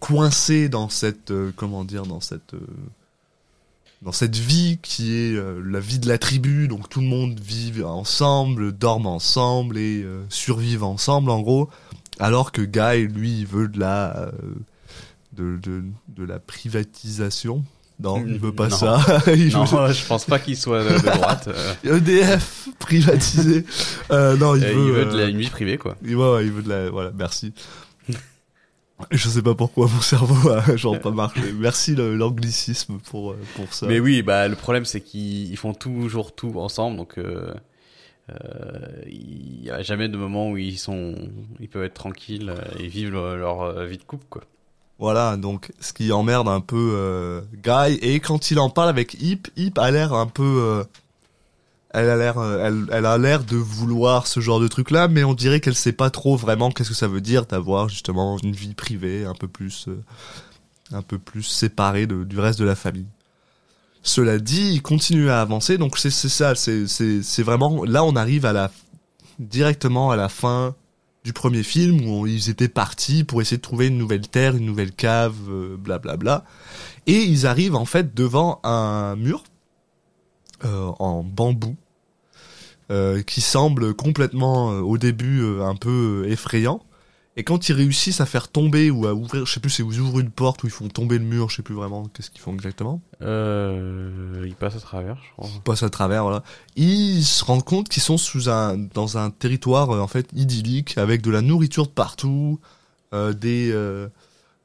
[0.00, 2.54] coincé dans cette, comment dire, dans cette,
[4.02, 7.84] dans cette vie qui est la vie de la tribu, donc tout le monde vit
[7.84, 11.70] ensemble, dorme ensemble et euh, ensemble en gros,
[12.18, 14.30] alors que Guy lui il veut de la euh,
[15.32, 17.64] de, de, de la privatisation.
[18.00, 18.76] Non, il veut pas Non.
[18.76, 19.00] ça.
[19.34, 21.48] il Non, veut je pense pas qu'il soit de, de droite.
[21.84, 23.64] euh, EDF privatisé.
[24.12, 25.96] Euh, non, il veut, il veut de la, une vie privée, quoi.
[26.04, 26.90] il- ouais, ouais, il veut de la.
[26.90, 27.52] Voilà, merci.
[29.12, 31.40] Je sais pas pourquoi mon cerveau a genre pas marché.
[31.56, 33.86] Merci l'anglicisme pour pour ça.
[33.86, 37.52] Mais oui, bah le problème c'est qu'ils ils font toujours tout ensemble, donc euh,
[39.06, 41.14] il y a jamais de moment où ils sont,
[41.60, 44.42] ils peuvent être tranquilles euh, et vivre leur, euh, vie de couple, quoi.
[44.98, 49.14] Voilà, donc ce qui emmerde un peu euh, Guy et quand il en parle avec
[49.22, 50.84] Hip, Hip a l'air un peu euh,
[51.90, 55.22] elle a l'air euh, elle, a l'air de vouloir ce genre de truc là, mais
[55.22, 58.50] on dirait qu'elle sait pas trop vraiment qu'est-ce que ça veut dire d'avoir justement une
[58.52, 60.02] vie privée un peu plus euh,
[60.90, 63.06] un peu plus séparée de- du reste de la famille.
[64.02, 68.52] Cela dit, il continue à avancer, donc c'est ça, c'est vraiment là on arrive à
[68.52, 68.70] la
[69.38, 70.74] directement à la fin
[71.24, 74.64] du premier film où ils étaient partis pour essayer de trouver une nouvelle terre, une
[74.64, 76.44] nouvelle cave, euh, blablabla.
[77.06, 79.44] Et ils arrivent en fait devant un mur
[80.64, 81.76] euh, en bambou
[82.90, 86.80] euh, qui semble complètement euh, au début euh, un peu euh, effrayant.
[87.38, 90.00] Et quand ils réussissent à faire tomber ou à ouvrir, je sais plus, c'est ils
[90.00, 92.40] ouvrent une porte ou ils font tomber le mur, je sais plus vraiment qu'est-ce qu'ils
[92.40, 93.00] font exactement.
[93.22, 95.48] Euh, il passe à travers, je crois.
[95.54, 96.42] Ils passent à travers, voilà.
[96.74, 100.98] Ils se rendent compte qu'ils sont sous un, dans un territoire euh, en fait idyllique
[100.98, 102.58] avec de la nourriture de partout,
[103.14, 104.08] euh, des, euh,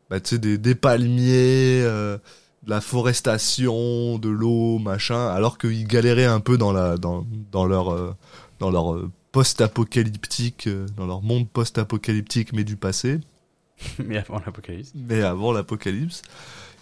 [0.10, 2.20] bah, des, des palmiers, de
[2.66, 8.16] la forestation, de l'eau, machin, alors qu'ils galéraient un peu dans la, dans, dans leur,
[8.58, 8.98] dans leur
[9.34, 13.20] post-apocalyptique, euh, dans leur monde post-apocalyptique mais du passé
[14.00, 14.92] Mais avant l'apocalypse.
[14.96, 16.22] mais avant l'apocalypse.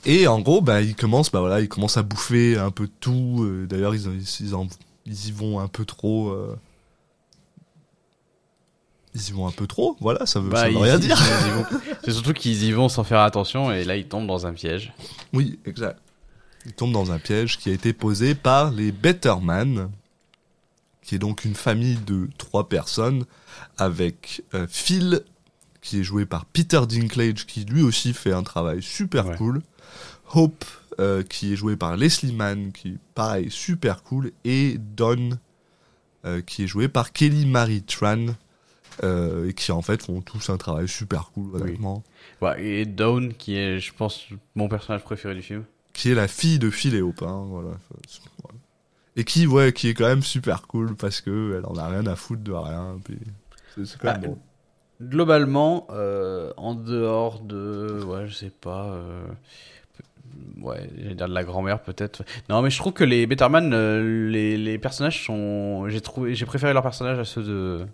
[0.05, 3.39] Et en gros, bah, ils commencent, bah voilà, ils commencent à bouffer un peu tout.
[3.43, 4.67] euh, D'ailleurs, ils, ils, ils en-
[5.05, 6.29] ils y vont un peu trop.
[6.29, 6.55] euh,
[9.13, 11.17] Ils y vont un peu trop, voilà, ça veut, ça veut ils- rien dire.
[12.03, 14.93] C'est surtout qu'ils y vont sans faire attention et là ils tombent dans un piège.
[15.33, 15.99] Oui, exact.
[16.65, 19.89] Ils tombent dans un piège qui a été posé par les Betterman,
[21.01, 23.25] qui est donc une famille de trois personnes,
[23.77, 25.21] avec euh, Phil,
[25.81, 29.37] qui est joué par Peter Dinklage, qui lui aussi fait un travail super Ouais.
[29.37, 29.61] cool.
[30.33, 30.63] Hope,
[30.99, 35.31] euh, qui est joué par Leslie Mann, qui pareil super cool, et Don,
[36.25, 38.27] euh, qui est joué par Kelly Marie Tran,
[39.03, 42.03] euh, et qui en fait font tous un travail super cool, honnêtement.
[42.41, 45.63] Ouais, et Dawn qui est, je pense, mon personnage préféré du film.
[45.93, 47.69] qui est la fille de Phil et Hope, hein, voilà.
[47.69, 48.30] Enfin, voilà.
[49.17, 52.05] Et qui, ouais, qui est quand même super cool parce que elle en a rien
[52.07, 52.97] à foutre de rien.
[53.03, 53.19] Puis
[53.75, 54.37] c'est, quand même Ah, bon.
[55.01, 59.23] Globalement, euh, en dehors de, ouais, je sais pas, euh,
[60.61, 62.23] ouais, j'allais dire de la grand-mère peut-être.
[62.49, 66.45] Non, mais je trouve que les Betterman, euh, les, les personnages sont, j'ai trouvé, j'ai
[66.45, 67.85] préféré leurs personnages à ceux de,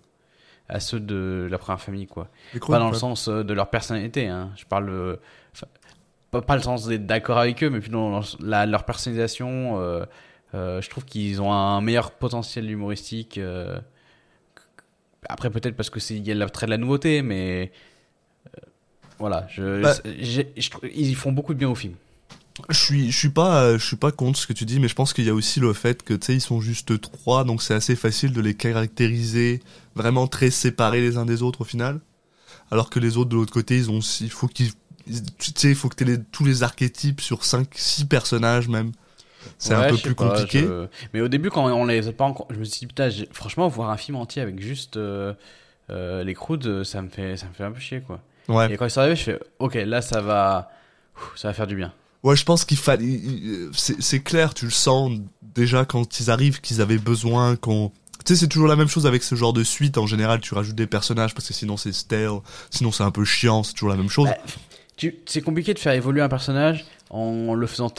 [0.68, 2.28] à ceux de la première famille, quoi.
[2.66, 4.50] Pas dans le sens euh, de leur personnalité, hein.
[4.56, 5.18] Je parle,
[6.30, 9.80] pas, pas le sens d'être d'accord avec eux, mais plutôt dans la, leur personnalisation.
[9.80, 10.04] euh,
[10.54, 13.38] euh, je trouve qu'ils ont un meilleur potentiel humoristique.
[13.38, 13.78] euh,
[15.28, 17.72] après, peut-être parce que c'est il y a trait de la nouveauté, mais
[18.46, 18.60] euh,
[19.18, 20.42] voilà, je, Bah- je
[20.94, 21.94] ils font beaucoup de bien au film.
[22.70, 24.94] Je suis, je suis pas, je suis pas contre ce que tu dis, mais je
[24.94, 27.62] pense qu'il y a aussi le fait que tu sais ils sont juste trois, donc
[27.62, 29.60] c'est assez facile de les caractériser
[29.94, 32.00] vraiment très séparés les uns des autres au final.
[32.70, 34.72] Alors que les autres de l'autre côté, ils ont, il faut qu'ils,
[35.06, 38.68] ils- tu sais, il faut que tu les, tous les archétypes sur cinq, six personnages
[38.68, 38.92] même.
[39.58, 40.60] C'est un peu plus pas, compliqué.
[40.60, 43.08] je- Mais au début, quand on les a pas encore, je me suis dit putain,
[43.32, 45.32] franchement, voir un film entier avec juste euh,
[45.90, 46.34] euh, les
[46.66, 48.20] euh, ça me fait, ça me fait un peu chier, quoi.
[48.48, 48.72] Ouais.
[48.72, 50.70] Et quand ils sont arrivés, je fais, ok, là, ça va,
[51.36, 51.92] ça va faire du bien.
[52.22, 53.20] Ouais, je pense qu'il fallait.
[53.72, 55.12] C'est clair, tu le sens
[55.54, 57.92] déjà quand ils arrivent qu'ils avaient besoin qu'on.
[58.24, 59.96] Tu sais, c'est toujours la même chose avec ce genre de suite.
[59.98, 63.24] En général, tu rajoutes des personnages parce que sinon c'est stale, sinon c'est un peu
[63.24, 64.28] chiant, c'est toujours la même chose.
[64.28, 64.36] Bah,
[64.96, 67.92] Tu- C'est compliqué de faire évoluer un personnage en le faisant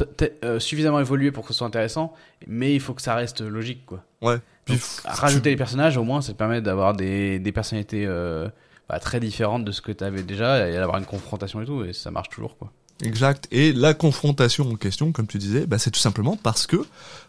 [0.43, 2.13] euh, suffisamment évoluer pour que ce soit intéressant,
[2.47, 4.03] mais il faut que ça reste logique, quoi.
[4.21, 4.37] ouais.
[4.65, 8.05] Puis Donc, rajouter tu- les personnages, au moins, ça te permet d'avoir des, des personnalités
[8.05, 8.47] euh,
[8.87, 11.83] bah, très différentes de ce que tu avais déjà et d'avoir une confrontation et tout,
[11.83, 12.71] et ça marche toujours, quoi.
[13.01, 13.47] Exact.
[13.51, 16.85] Et la confrontation en question, comme tu disais, bah, c'est tout simplement parce que,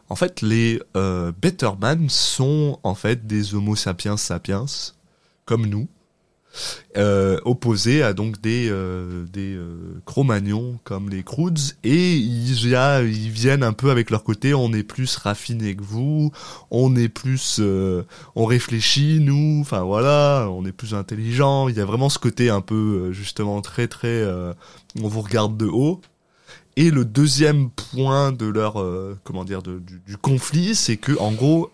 [0.08, 4.66] en fait, les euh, Betterman sont en fait des Homo sapiens sapiens,
[5.44, 5.88] comme nous,
[6.96, 13.28] euh, opposés à donc des euh, des euh, Cro-Magnons comme les Croods, et ils, y
[13.28, 14.54] viennent un peu avec leur côté.
[14.54, 16.32] On est plus raffiné que vous,
[16.72, 17.60] on est plus,
[18.34, 19.60] on réfléchit nous.
[19.60, 21.68] Enfin voilà, on est plus intelligent.
[21.68, 24.24] Il y a vraiment ce côté un peu justement très très
[25.00, 26.00] on vous regarde de haut.
[26.76, 28.84] et le deuxième point de leur
[29.22, 31.70] comment dire du, conflit, c'est que en gros,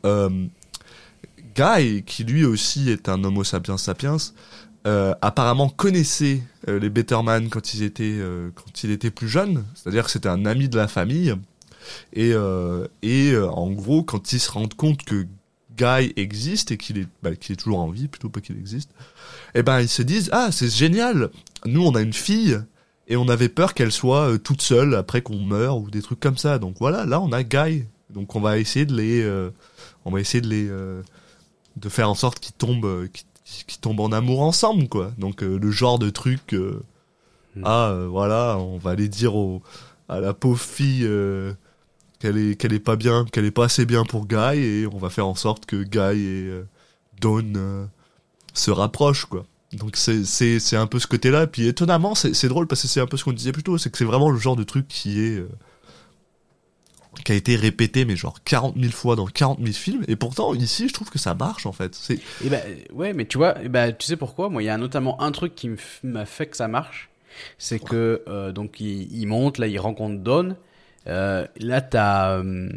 [1.56, 4.18] Guy, qui lui aussi est un Homo sapiens sapiens,
[4.86, 9.64] euh, apparemment connaissait euh, les Betterman quand ils étaient euh, quand il était plus jeune,
[9.74, 11.34] c'est-à-dire que c'était un ami de la famille.
[12.12, 12.32] Et,
[13.02, 15.24] et en gros, quand ils se rendent compte que
[15.76, 18.90] Guy existe et qu'il est, bah, qu'il est toujours en vie, plutôt pas qu'il existe,
[19.54, 21.30] eh ben ils se disent ah c'est génial,
[21.64, 22.60] nous on a une fille
[23.06, 26.36] et on avait peur qu'elle soit toute seule après qu'on meure ou des trucs comme
[26.36, 26.58] ça.
[26.58, 29.50] Donc voilà, là on a Guy, donc on va essayer de les,
[30.04, 30.68] on va essayer de les,
[31.76, 33.06] de faire en sorte qu'ils tombent,
[33.66, 35.12] qu'ils tombent en amour ensemble quoi.
[35.18, 36.82] Donc euh, le genre de truc, euh,
[37.56, 37.62] Mm.
[37.64, 39.62] ah euh, voilà, on va aller dire au,
[40.10, 41.08] à la pauvre fille.
[42.18, 44.98] qu'elle est qu'elle est pas bien, qu'elle est pas assez bien pour Guy et on
[44.98, 46.62] va faire en sorte que Guy et
[47.20, 47.88] Dawn
[48.54, 49.46] se rapprochent quoi.
[49.72, 51.46] Donc c'est c'est c'est un peu ce côté-là.
[51.46, 53.78] Puis étonnamment c'est c'est drôle parce que c'est un peu ce qu'on disait plus tôt,
[53.78, 55.42] c'est que c'est vraiment le genre de truc qui est
[57.24, 60.54] qui a été répété mais genre 40 000 fois dans 40 000 films et pourtant
[60.54, 61.94] ici je trouve que ça marche en fait.
[61.94, 64.48] C'est Et ben ouais, mais tu vois, eh ben, tu sais pourquoi?
[64.48, 65.70] Moi, il y a notamment un truc qui
[66.02, 67.10] m'a fait que ça marche,
[67.58, 70.56] c'est que euh, donc il, monte, là, il rencontre Dawn.
[71.08, 72.68] Euh, là, t'as euh,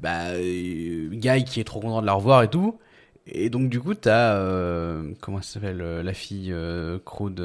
[0.00, 2.78] bah, euh, Guy qui est trop content de la revoir et tout.
[3.26, 7.40] Et donc du coup, t'as euh, comment ça s'appelle euh, la fille euh, Crude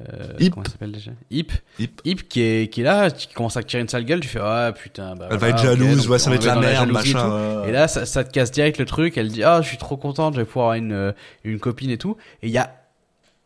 [0.00, 0.50] euh, Hip.
[0.50, 1.48] Comment s'appelle déjà Hip.
[1.78, 2.00] Hip.
[2.04, 4.20] Hip qui est qui est là, qui commence à tirer une sale gueule.
[4.20, 5.14] Tu fais ah putain.
[5.16, 7.62] Bah, elle va être jalouse, donc ouais ça va être la merde et machin.
[7.62, 7.68] ouais.
[7.68, 9.16] Et là, ça, ça te casse direct le truc.
[9.18, 11.12] Elle dit Ah, je suis trop contente, je vais pouvoir avoir une, euh,
[11.44, 12.16] une copine et tout.
[12.42, 12.74] Et il y a,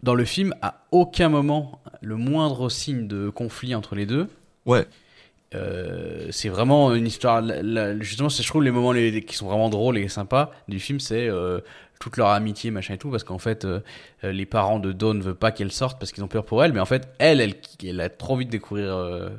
[0.03, 4.29] dans le film, à aucun moment, le moindre signe de conflit entre les deux.
[4.67, 4.87] ouais.
[5.55, 7.41] Euh, c'est vraiment une histoire.
[7.43, 10.79] la- la- justement, je trouve les moments les, qui sont vraiment drôles et sympas du
[10.81, 11.61] film, c'est euh,
[12.01, 13.81] toute leur amitié, machin et tout, parce qu'en fait, euh,
[14.23, 16.73] les parents de Dawn ne veulent pas qu'elle sorte parce qu'ils ont peur pour elle,
[16.73, 19.31] mais en fait, elle, elle, elle a trop envie de découvrir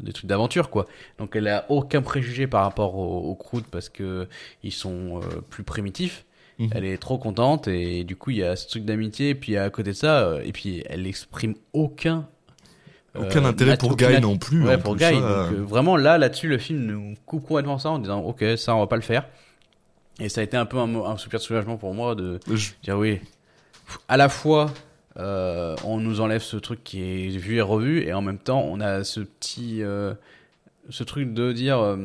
[0.00, 0.86] des trucs d'aventure, quoi.
[1.18, 4.28] Donc, elle a aucun préjugé par rapport aux, Croods parce que
[4.62, 6.24] ils sont plus primitifs.
[6.58, 6.70] Mhm.
[6.74, 9.30] Elle est trop contente et du coup, il y a ce truc d'amitié.
[9.30, 12.28] Et puis à côté de ça, et puis elle exprime aucun
[13.14, 14.64] Aucun euh, intérêt nat- pour aucun Guy non plus.
[14.64, 15.14] Ouais, en pour plus, Guy.
[15.14, 18.20] ça, donc, euh, euh, vraiment, là, là-dessus, le film nous coupe complètement ça en disant,
[18.20, 19.26] ok, ça, on va pas le faire.
[20.20, 22.98] Et ça a été un peu un, soupir de soulagement pour moi de je- dire,
[22.98, 23.20] oui,
[24.08, 24.72] à la fois,
[25.18, 28.60] euh, on nous enlève ce truc qui est vu et revu, et en même temps,
[28.68, 30.12] on a ce petit, euh,
[30.90, 31.96] ce truc de dire,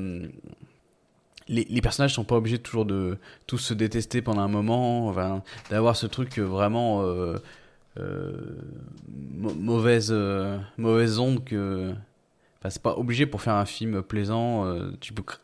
[1.49, 5.43] les, les personnages sont pas obligés toujours de tous se détester pendant un moment, enfin,
[5.69, 7.03] d'avoir ce truc vraiment
[9.07, 11.91] mauvaise euh, mauvaise onde que
[12.59, 14.65] enfin, c'est pas obligé pour faire un film plaisant.
[14.65, 15.39] euh, tu peux, cr-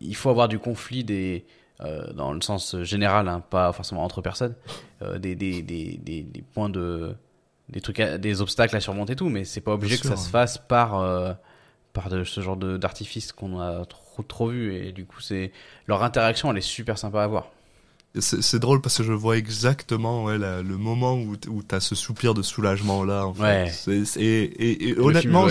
[0.00, 1.44] il faut avoir du conflit des
[1.80, 4.54] euh, dans le sens général, hein, pas forcément entre personnes,
[5.02, 7.14] euh, des, des, des, des, des points de
[7.68, 10.08] des trucs, à- des obstacles à surmonter et tout, mais c'est pas obligé Bien que
[10.08, 11.32] ça se fasse par euh,
[11.92, 15.52] par de, ce genre d'artifice qu'on a trop trop vu et du coup c'est
[15.86, 17.50] leur interaction elle est super sympa à voir.
[18.20, 21.94] C'est drôle parce que je vois exactement ouais, la- le moment où, où t'as ce
[21.94, 23.26] soupir de soulagement là.
[23.26, 23.70] En fait.
[24.18, 25.48] Et, honnêtement,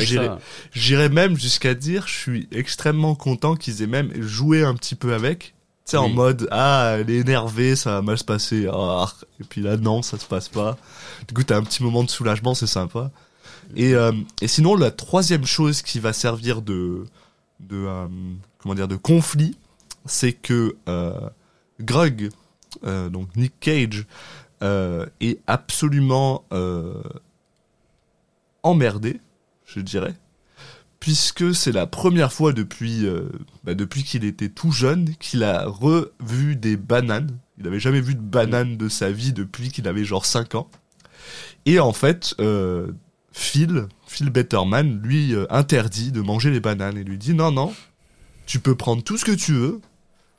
[0.71, 5.13] j'irais même jusqu'à dire, je suis extrêmement content qu'ils aient même joué un petit peu
[5.15, 5.55] avec.
[5.85, 8.67] Tu sais, en mode, ah, elle est énervée, ça va mal se passer.
[8.71, 9.11] Ah.
[9.39, 10.77] Et puis là, non, ça se passe pas.
[11.27, 13.09] Du coup, t'as un petit moment de soulagement, c'est sympa.
[13.75, 17.05] Et, euh, et sinon, la troisième chose qui va servir de,
[17.61, 18.05] de euh,
[18.59, 19.57] comment dire, de conflit,
[20.05, 21.13] c'est que euh,
[21.79, 22.29] Grug,
[22.83, 24.05] euh, donc Nick Cage,
[24.61, 27.01] euh, est absolument euh,
[28.63, 29.19] emmerdé,
[29.65, 30.15] je dirais,
[30.99, 33.05] puisque c'est la première fois depuis,
[33.63, 37.37] bah, depuis qu'il était tout jeune qu'il a revu des bananes.
[37.57, 40.69] Il n'avait jamais vu de bananes de sa vie depuis qu'il avait genre 5 ans.
[41.65, 42.35] Et en fait,
[43.31, 47.73] Phil, Phil Betterman, lui interdit de manger les bananes et lui dit non, non,
[48.45, 49.81] tu peux prendre tout ce que tu veux,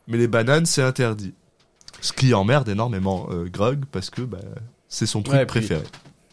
[0.06, 1.34] mais les bananes c'est interdit.
[2.02, 4.38] Ce qui emmerde énormément euh, Grug parce que bah,
[4.88, 5.82] c'est son truc Ouais, puis- préféré.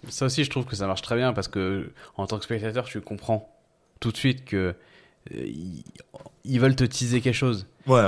[0.09, 2.85] Ça aussi, je trouve que ça marche très bien parce que en tant que spectateur,
[2.85, 3.53] tu comprends
[3.99, 4.73] tout de suite que
[5.33, 5.45] euh,
[6.45, 7.67] ils, veulent te teaser quelque chose.
[7.85, 8.01] Ouais,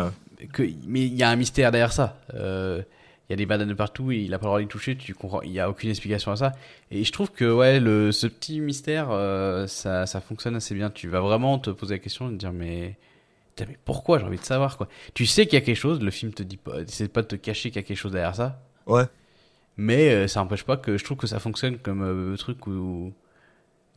[0.53, 2.17] Que, mais il y a un mystère derrière ça.
[2.33, 2.81] Euh,
[3.29, 4.95] Il y a des bananes de partout et il a pas le droit d'y toucher.
[4.95, 6.53] Tu comprends Il y a aucune explication à ça.
[6.91, 10.89] Et je trouve que ouais, le, ce petit mystère, euh, ça, ça fonctionne assez bien.
[10.89, 12.95] Tu vas vraiment te poser la question et te dire mais
[13.55, 14.87] putain, mais pourquoi J'ai envie de savoir quoi.
[15.13, 16.01] Tu sais qu'il y a quelque chose.
[16.01, 18.11] Le film te dit pas, essaie pas de te cacher qu'il y a quelque chose
[18.11, 18.61] derrière ça.
[18.87, 19.05] ouais.
[19.77, 23.13] Mais euh, ça n'empêche pas que je trouve que ça fonctionne comme euh, truc où,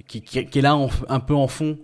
[0.07, 1.79] qui, qui, qui est là en- un peu en fond.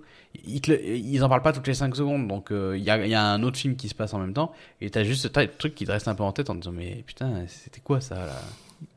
[0.45, 2.89] Ils, te le- ils en parlent pas toutes les 5 secondes, donc euh, il y,
[2.91, 5.03] a, il y a un autre film qui se passe en même temps, et t'as
[5.03, 7.45] juste ce truc qui te reste un peu en tête en te disant mais putain
[7.49, 8.41] c'était quoi ça là?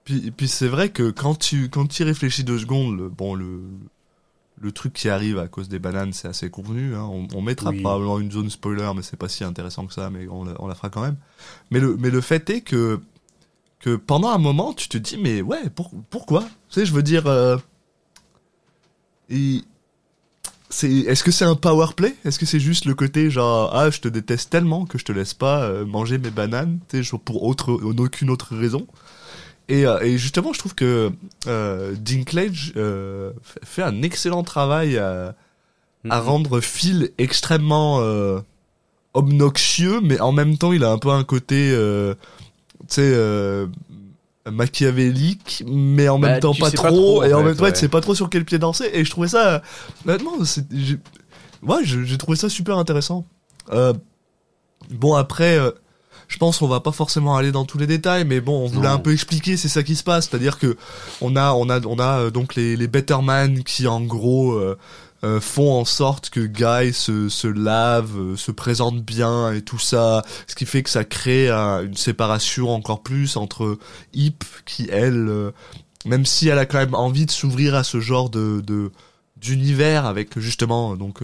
[0.05, 3.61] Puis, puis c'est vrai que quand tu quand y réfléchis deux secondes, le, bon le
[4.63, 6.95] le truc qui arrive à cause des bananes, c'est assez convenu.
[6.95, 7.03] Hein.
[7.03, 7.81] On, on mettra Oui.
[7.81, 10.67] probablement une zone spoiler, mais c'est pas si intéressant que ça, mais on la, on
[10.67, 11.17] la fera quand même.
[11.69, 12.99] Mais le, mais le fait est que,
[13.79, 16.41] que pendant un moment, tu te dis, mais ouais, pour- pourquoi?
[16.69, 17.27] Tu sais, je veux dire.
[17.27, 17.57] euh,
[19.29, 19.61] et
[20.69, 22.15] c'est, est-ce que c'est un power play?
[22.25, 25.11] Est-ce que c'est juste le côté genre ah je te déteste tellement que je te
[25.11, 28.87] laisse pas euh, manger mes bananes, tu sais, pour autre, aucune autre raison?
[29.69, 31.11] Et, euh, et justement, je trouve que
[31.47, 33.31] euh, Dinklage euh,
[33.63, 35.35] fait un excellent travail à,
[36.09, 36.27] à Mhm.
[36.27, 38.39] rendre Phil extrêmement euh,
[39.13, 42.13] obnoxieux, mais en même temps, il a un peu un côté, euh,
[42.89, 43.67] tu sais,
[44.51, 47.63] machiavélique, mais en Bah, même temps pas trop, pas trop, et en fait, même temps,
[47.63, 47.73] ouais.
[47.73, 48.89] tu sais pas trop sur quel pied danser.
[48.93, 49.61] Et je trouvais ça,
[50.05, 50.33] honnêtement,
[51.61, 53.25] ouais, j'ai trouvé ça super intéressant.
[54.89, 55.57] Bon après.
[56.33, 58.87] Je pense qu'on va pas forcément aller dans tous les détails, mais bon, on voulait
[58.87, 58.95] Non.
[58.95, 60.75] un peu expliquer, c'est ça qui se passe, c'est-à-dire que
[61.21, 64.75] on a, on a, on a euh, donc les, les Betterman qui en gros euh,
[65.23, 69.77] euh, font en sorte que Guy se, se lave, euh, se présente bien et tout
[69.77, 73.77] ça, ce qui fait que ça crée un- une séparation encore plus entre
[74.15, 75.51] Hip qui elle,
[76.05, 78.89] même si elle a quand même envie de s'ouvrir à ce genre de, de
[79.37, 81.19] d'univers avec justement donc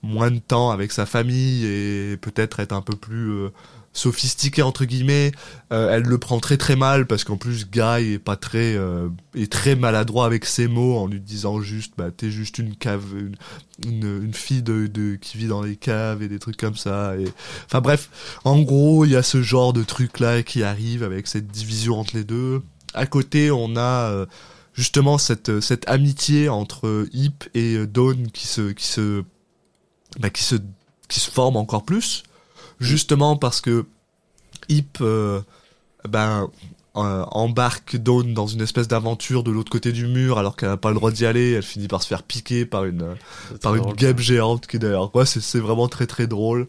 [0.00, 3.48] moins de temps avec sa famille et peut-être être un peu plus
[3.96, 5.32] sophistiqué entre guillemets
[5.72, 9.08] euh, elle le prend très très mal parce qu'en plus Guy est pas très euh,
[9.34, 13.04] est très maladroit avec ses mots en lui disant juste bah t'es juste une cave
[13.84, 17.16] une, une, fille de, de qui vit dans les caves et des trucs comme ça
[17.16, 17.26] et
[17.64, 18.38] enfin bref.
[18.44, 21.98] En gros il y a ce genre de truc là qui arrive avec cette division
[21.98, 22.62] entre les deux.
[22.92, 24.26] À côté on a euh,
[24.74, 29.24] justement cette cette amitié entre Hip et Dawn qui se qui se
[30.20, 30.56] bah, qui se
[31.08, 32.24] qui se forme encore plus
[32.80, 33.86] justement parce que
[34.68, 35.40] Hip euh,
[36.08, 36.48] ben
[36.96, 40.78] euh, embarque Dawn dans une espèce d'aventure de l'autre côté du mur alors qu'elle n'a
[40.78, 41.52] pas le droit d'y aller.
[41.52, 43.14] Elle finit par se faire piquer par une euh,
[43.60, 46.66] par une drôle, guêpe géante qui est d'ailleurs ouais, c'est c'est vraiment très très drôle.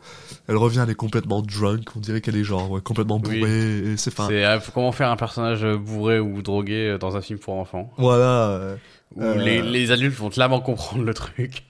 [0.48, 1.96] Elle revient elle est complètement drunk.
[1.96, 3.40] On dirait qu'elle est genre ouais, complètement Oui.
[3.40, 7.56] bourrée et c'est euh, comment faire un personnage bourré ou drogué dans un film pour
[7.56, 7.92] enfants?
[7.98, 8.76] Voilà
[9.16, 11.64] où les, les adultes vont clairement comprendre le truc.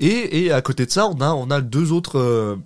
[0.00, 2.56] Et, et à côté de ça, on a, on a deux autres,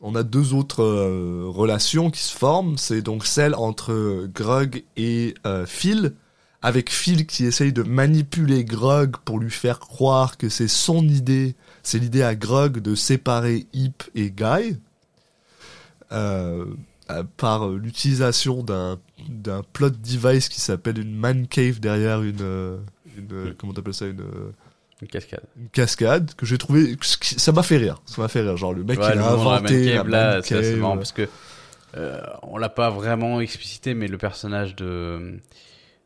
[0.00, 2.78] on a deux autres euh, relations qui se forment.
[2.78, 6.14] C'est donc celle entre Grug et euh, Phil,
[6.62, 11.54] avec Phil qui essaye de manipuler Grug pour lui faire croire que c'est son idée,
[11.82, 14.78] c'est l'idée à Grug de séparer Hip et Guy.
[16.12, 16.66] Euh,
[17.36, 22.78] par l'utilisation d'un d'un plot device qui s'appelle une man cave derrière une,
[23.18, 24.24] une comment t'appelles ça une
[25.02, 25.42] Une cascade.
[25.56, 28.84] une cascade que j'ai trouvé ça m'a fait rire ça m'a fait rire genre le
[28.84, 31.26] mec Ouais, il le a inventé la là, c'est marrant parce que
[31.96, 35.40] euh, on l'a pas vraiment explicité, mais le personnage de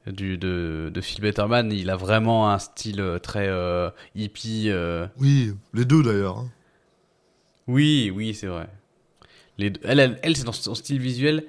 [0.07, 4.66] du de, de Phil Betterman, il a vraiment un style euh, très euh, hippie.
[4.68, 5.07] euh.
[5.18, 6.48] oui les deux d'ailleurs hein.
[7.66, 8.68] Oui, oui, c'est vrai.
[9.59, 11.44] Les deux- elle, elle, elle, c'est dans son style visuel,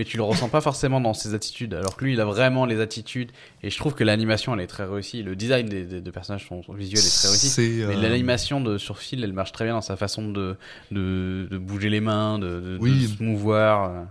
[0.00, 1.74] mais tu le ressens pas forcément dans ses attitudes.
[1.74, 3.32] Alors que lui, il a vraiment les attitudes.
[3.62, 5.22] Et je trouve que l'animation, elle est très réussie.
[5.22, 7.84] Le design des, des, des personnages son, son visuel est très réussi.
[7.86, 10.56] Mais euh, l'animation de sur Phil, elle marche très bien dans sa façon de
[10.90, 13.02] de, de bouger les mains, de, de, Oui.
[13.02, 13.90] de se mouvoir.
[13.90, 14.04] euh.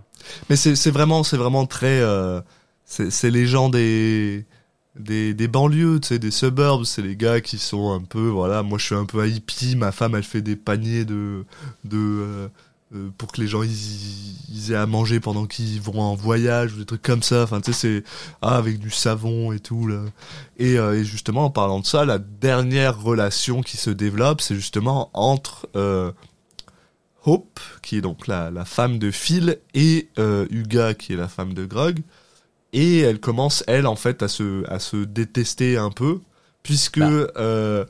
[0.48, 2.40] mais c'est vraiment c'est vraiment très euh,
[2.84, 4.46] c'est c'est les gens des
[4.94, 8.62] des, des banlieues, tu sais, des suburbs, c'est les gars qui sont un peu, voilà,
[8.62, 11.44] moi je suis un peu hippie, ma femme elle fait des paniers de,
[11.84, 12.48] de,
[12.92, 16.78] euh, pour que les gens ils, aient à manger pendant qu'ils vont en voyage ou
[16.78, 18.04] des trucs comme ça, enfin tu sais, c'est,
[18.42, 20.02] ah, avec du savon et tout, là.
[20.58, 24.56] Et, euh, et justement, en parlant de ça, la dernière relation qui se développe, c'est
[24.56, 26.10] justement entre, euh,
[27.24, 31.52] Hope, qui est donc la, la femme de Phil, et Huga, qui est la femme
[31.52, 32.00] de Grog.
[32.72, 36.20] Et elle commence, elle, en fait, à se, à se détester un peu,
[36.62, 37.86] puisque Bah.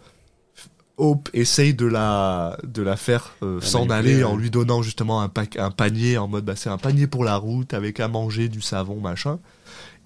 [1.01, 4.25] Hope essaye de la, de la faire euh, s'en aller ouais.
[4.25, 7.37] en lui donnant justement un, un panier, en mode, bah, c'est un panier pour la
[7.37, 9.39] route, avec à manger, du savon, machin.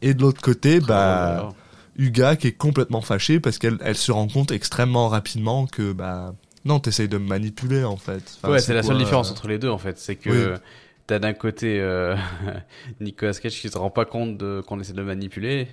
[0.02, 1.54] Et de l'autre côté, bah, Alors,
[1.96, 6.34] Huga qui est complètement fâchée parce qu'elle elle se rend compte extrêmement rapidement que, bah,
[6.64, 8.22] non, t'essayes de me manipuler, en fait.
[8.42, 10.58] Enfin, ouais, c'est la seule différence euh, entre les deux en fait, c'est que Oui.
[11.06, 12.16] t'as d'un côté euh,
[13.00, 15.68] Nicolas Cage qui se rend pas compte de qu'on essaie de le manipuler,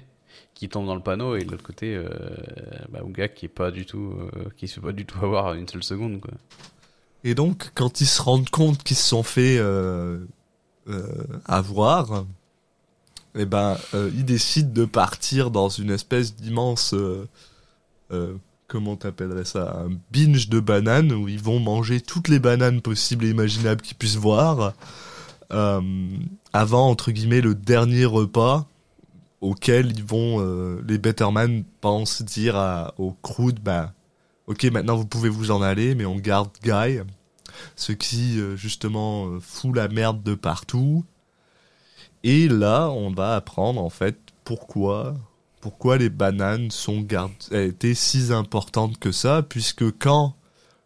[0.61, 2.07] qui tombe dans le panneau, et de l'autre côté, euh,
[2.91, 5.55] bah, Ouga qui est pas du tout, euh, qui se fait pas du tout avoir
[5.55, 6.33] une seule seconde quoi.
[7.23, 10.19] Et donc, quand ils se rendent compte qu'ils se sont fait euh,
[10.87, 11.07] euh,
[11.45, 12.25] avoir,
[13.33, 16.93] eh ben, ils décident de partir dans une espèce d'immense,
[18.67, 23.25] comment t'appellerais ça, un binge de bananes où ils vont manger toutes les bananes possibles
[23.25, 24.75] et imaginables qu'ils puissent voir,
[25.49, 28.67] avant entre guillemets le dernier repas
[29.41, 33.93] auquel ils vont, euh, les Betterman pensent dire à, au crew, de, bah,
[34.47, 36.99] ok, maintenant vous pouvez vous en aller, mais on garde Guy.
[37.75, 41.03] Ce qui, euh, justement, euh, fout la merde de partout.
[42.23, 45.15] Et là, on va apprendre, en fait, pourquoi,
[45.59, 50.35] pourquoi les bananes sont gard- étaient si importantes que ça, puisque quand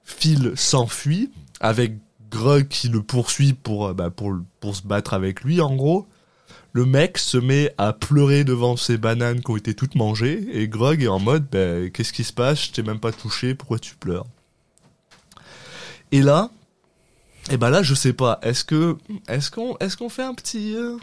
[0.03, 1.97] Phil s'enfuit, avec
[2.31, 6.07] Grug qui le poursuit pour, bah, pour, pour se battre avec lui, en gros,
[6.76, 10.67] le mec se met à pleurer devant ces bananes qui ont été toutes mangées, et
[10.67, 12.65] Grog est en mode, bah, qu'est-ce qui se passe?
[12.65, 14.26] Je t'ai même pas touché, pourquoi tu pleures?
[16.11, 16.49] Et là,
[17.49, 18.97] et ben là, je sais pas, est-ce que,
[19.30, 20.97] est-ce qu'on, est-ce qu'on fait un petit, euh,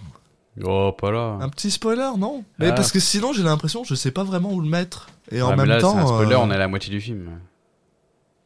[0.62, 1.39] Oh, pas là.
[1.41, 2.45] un petit spoiler, non?
[2.59, 2.73] Mais Ah.
[2.73, 5.09] parce que sinon, j'ai l'impression, je sais pas vraiment où le mettre.
[5.31, 6.91] Et en Ouais, mais même là, temps, un spoiler, euh, on est à la moitié
[6.91, 7.31] du film.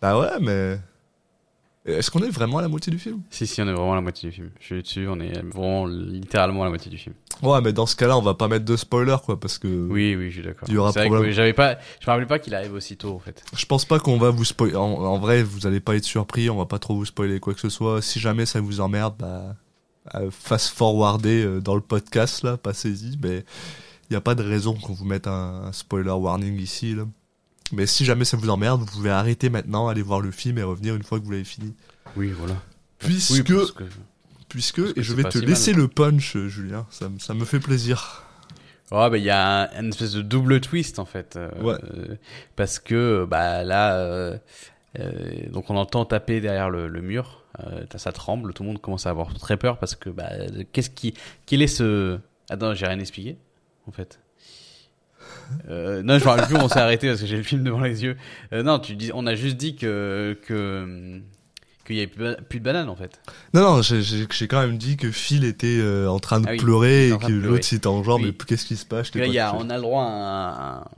[0.00, 0.78] bah ouais, mais
[1.86, 3.20] est-ce qu'on est vraiment à la moitié du film?
[3.30, 4.50] Si, si, on est vraiment à la moitié du film.
[4.60, 7.14] Je suis dessus, on est vraiment littéralement à la moitié du film.
[7.42, 10.14] Ouais, mais dans ce cas-là, on va pas mettre de spoiler, quoi, parce que Oui,
[10.16, 10.68] oui, je suis d'accord.
[10.68, 11.30] Il y aura problème.
[11.30, 13.44] j'avais pas, je me rappelais pas qu'il arrive aussitôt, en fait.
[13.56, 14.76] Je pense pas qu'on va vous spoiler.
[14.76, 16.50] En, en vrai, vous allez pas être surpris.
[16.50, 18.02] On va pas trop vous spoiler quoi que ce soit.
[18.02, 19.54] Si jamais ça vous emmerde, bah,
[20.14, 23.18] euh, fast forwarder euh, dans le podcast là, passez-y.
[23.22, 23.44] Mais
[24.08, 27.04] il y a pas de raison qu'on vous mette un, un spoiler warning ici là.
[27.72, 30.62] Mais si jamais ça vous emmerde, vous pouvez arrêter maintenant, aller voir le film et
[30.62, 31.74] revenir une fois que vous l'avez fini.
[32.16, 32.54] Oui, voilà.
[32.98, 33.84] Puisque, Oui, parce que...
[34.48, 35.80] puisque, parce que et je vais te si laisser mal.
[35.82, 36.86] le punch, Julien.
[36.90, 38.22] Ça, me- ça me fait plaisir.
[38.92, 41.34] Ouais, bah, il y a un, une espèce de double twist, en fait.
[41.36, 41.74] euh, Ouais.
[41.92, 42.16] euh,
[42.54, 44.38] parce que, bah, là, euh,
[45.50, 47.42] donc on entend taper derrière le, le mur.
[47.96, 50.28] Ça tremble, tout le monde commence à avoir très peur parce que, bah,
[50.72, 51.14] qu'est-ce qui,
[51.46, 52.18] quel est ce,
[52.50, 53.38] attends, j'ai rien expliqué,
[53.88, 54.20] en fait.
[55.68, 57.80] Euh, non, je me rappelle plus, on s'est arrêté parce que j'ai le film devant
[57.80, 58.16] les yeux.
[58.52, 61.20] Euh, non, tu dis, on a juste dit que, que,
[61.84, 63.20] qu'il y avait plus de, plus de bananes, en fait.
[63.54, 66.56] Non, non, j'ai- quand même dit que Phil était euh, en train de Ah oui,
[66.58, 68.26] pleurer et que l'autre c'était en genre, Oui.
[68.38, 69.14] mais qu'est-ce qui se passe?
[69.14, 70.90] Là, y a, on a le droit à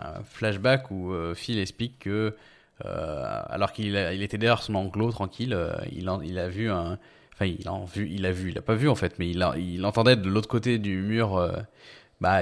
[0.00, 2.34] un, flashback où Phil explique que,
[2.84, 5.56] alors qu'il il était derrière son enclos, tranquille,
[5.92, 6.98] il, en- il a vu un.
[7.34, 9.42] Enfin, il a vu, il a vu, il a pas vu en fait, mais il,
[9.42, 11.50] a- il entendait de l'autre côté du mur,
[12.22, 12.40] bah,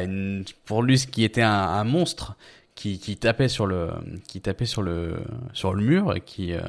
[0.66, 1.50] pour lui, ce qui était un,
[1.80, 2.36] un monstre
[2.74, 3.88] qui, qui tapait sur le,
[4.28, 5.16] qui tapait sur le,
[5.52, 6.60] sur le mur et qui, euh,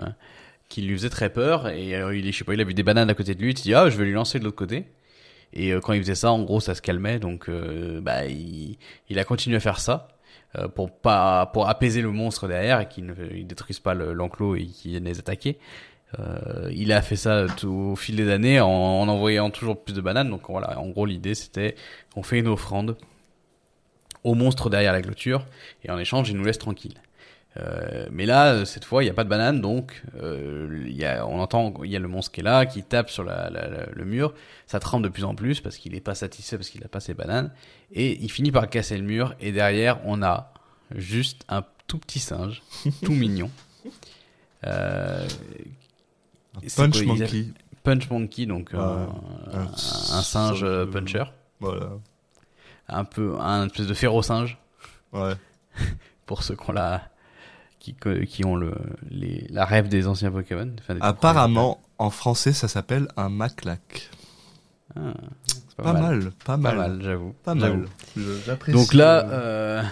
[0.69, 1.67] qui lui faisait très peur.
[1.69, 3.51] Et alors, il, je sais pas, il a vu des bananes à côté de lui,
[3.51, 4.85] il s'est dit, ah, je vais lui lancer de l'autre côté.
[5.53, 7.19] Et euh, quand il faisait ça, en gros, ça se calmait.
[7.19, 8.77] Donc, euh, bah, il,
[9.09, 10.07] il a continué à faire ça
[10.57, 14.55] euh, pour pas pour apaiser le monstre derrière et qu'il ne détruise pas le- l'enclos
[14.55, 15.57] et qu'il vienne les attaquer.
[16.19, 19.93] Euh, il a fait ça tout, au fil des années en, en envoyant toujours plus
[19.93, 20.29] de bananes.
[20.29, 21.75] Donc voilà, en gros, l'idée c'était
[22.15, 22.97] on fait une offrande
[24.23, 25.45] au monstre derrière la clôture
[25.83, 26.95] et en échange, il nous laisse tranquille.
[27.57, 31.03] Euh, mais là, cette fois, il n'y a pas de banane, donc euh, il y
[31.03, 33.49] a, on entend il y a le monstre qui est là, qui tape sur la,
[33.49, 34.33] la- la- le mur.
[34.67, 37.01] Ça tremble de plus en plus parce qu'il n'est pas satisfait parce qu'il n'a pas
[37.01, 37.51] ses bananes.
[37.91, 39.35] Et il finit par casser le mur.
[39.41, 40.53] Et derrière, on a
[40.95, 42.61] juste un tout petit singe,
[43.03, 43.49] tout mignon.
[44.65, 45.27] Euh,
[46.75, 47.45] Punch quoi, Monkey.
[47.83, 49.11] Punch Monkey, donc euh, Ouais.
[49.53, 51.23] un, Un un singe singe, euh, puncher.
[51.59, 51.89] Voilà.
[52.87, 54.57] Un peu, un espèce de féro-singe
[55.13, 55.33] Ouais.
[56.25, 57.09] pour ceux qui ont la,
[57.79, 58.73] qui, co- qui ont le,
[59.09, 60.73] les, la rêve des anciens Pokémon.
[60.79, 64.09] enfin, des tout Apparemment, en français, ça s'appelle un maclac.
[64.95, 65.13] Ah,
[65.77, 66.31] Pas, mal.
[66.31, 66.75] pas Pas mal.
[66.77, 67.33] mal, j'avoue.
[67.43, 67.85] Pas mal.
[68.17, 69.83] Je- Donc là, euh, euh,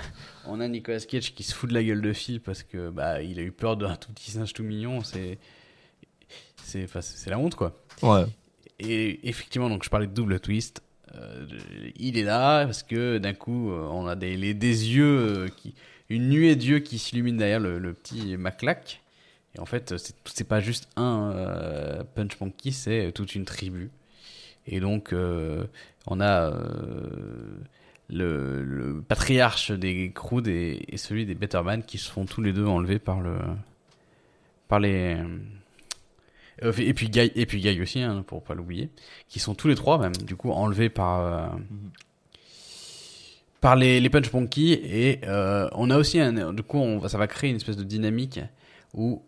[0.46, 3.22] on a Nicolas Cage qui se fout de la gueule de Phil parce que bah
[3.22, 5.02] il a eu peur d'un tout petit singe tout mignon.
[5.04, 5.40] C'est
[6.70, 7.76] c'est la honte quoi.
[8.02, 8.26] Ouais.
[8.80, 10.82] Et effectivement, donc je parlais de double twist.
[11.16, 11.46] Euh,
[11.98, 15.48] il est là parce que d'un coup, euh, on a des, les- des yeux, euh,
[15.58, 15.74] qui,
[16.10, 19.02] une nuée d'yeux qui s'illumine derrière le, le petit Maclac.
[19.56, 19.96] Et en fait,
[20.26, 23.90] c'est pas juste un euh, Punch Monkey, c'est toute une tribu.
[24.68, 25.64] Et donc, euh,
[26.06, 26.54] on a
[28.10, 32.54] le, le patriarche des Croods et, et celui des Betterman qui se font tous les
[32.54, 33.36] deux enlevés par le
[34.68, 35.18] par les
[36.62, 38.90] et puis Guy et puis Guy aussi hein, pour pas l'oublier
[39.28, 41.48] qui sont tous les trois même du coup enlevés par euh,
[43.62, 47.18] par les, les Punch Monkey et euh, on a aussi un du coup on ça
[47.18, 48.40] va créer une espèce de dynamique
[48.94, 49.22] où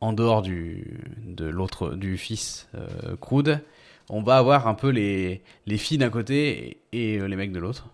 [0.00, 3.60] en dehors du de l'autre du fils euh, Crude
[4.08, 7.52] on va avoir un peu les les filles d'un côté et, et, euh, les mecs
[7.52, 7.88] de l'autre.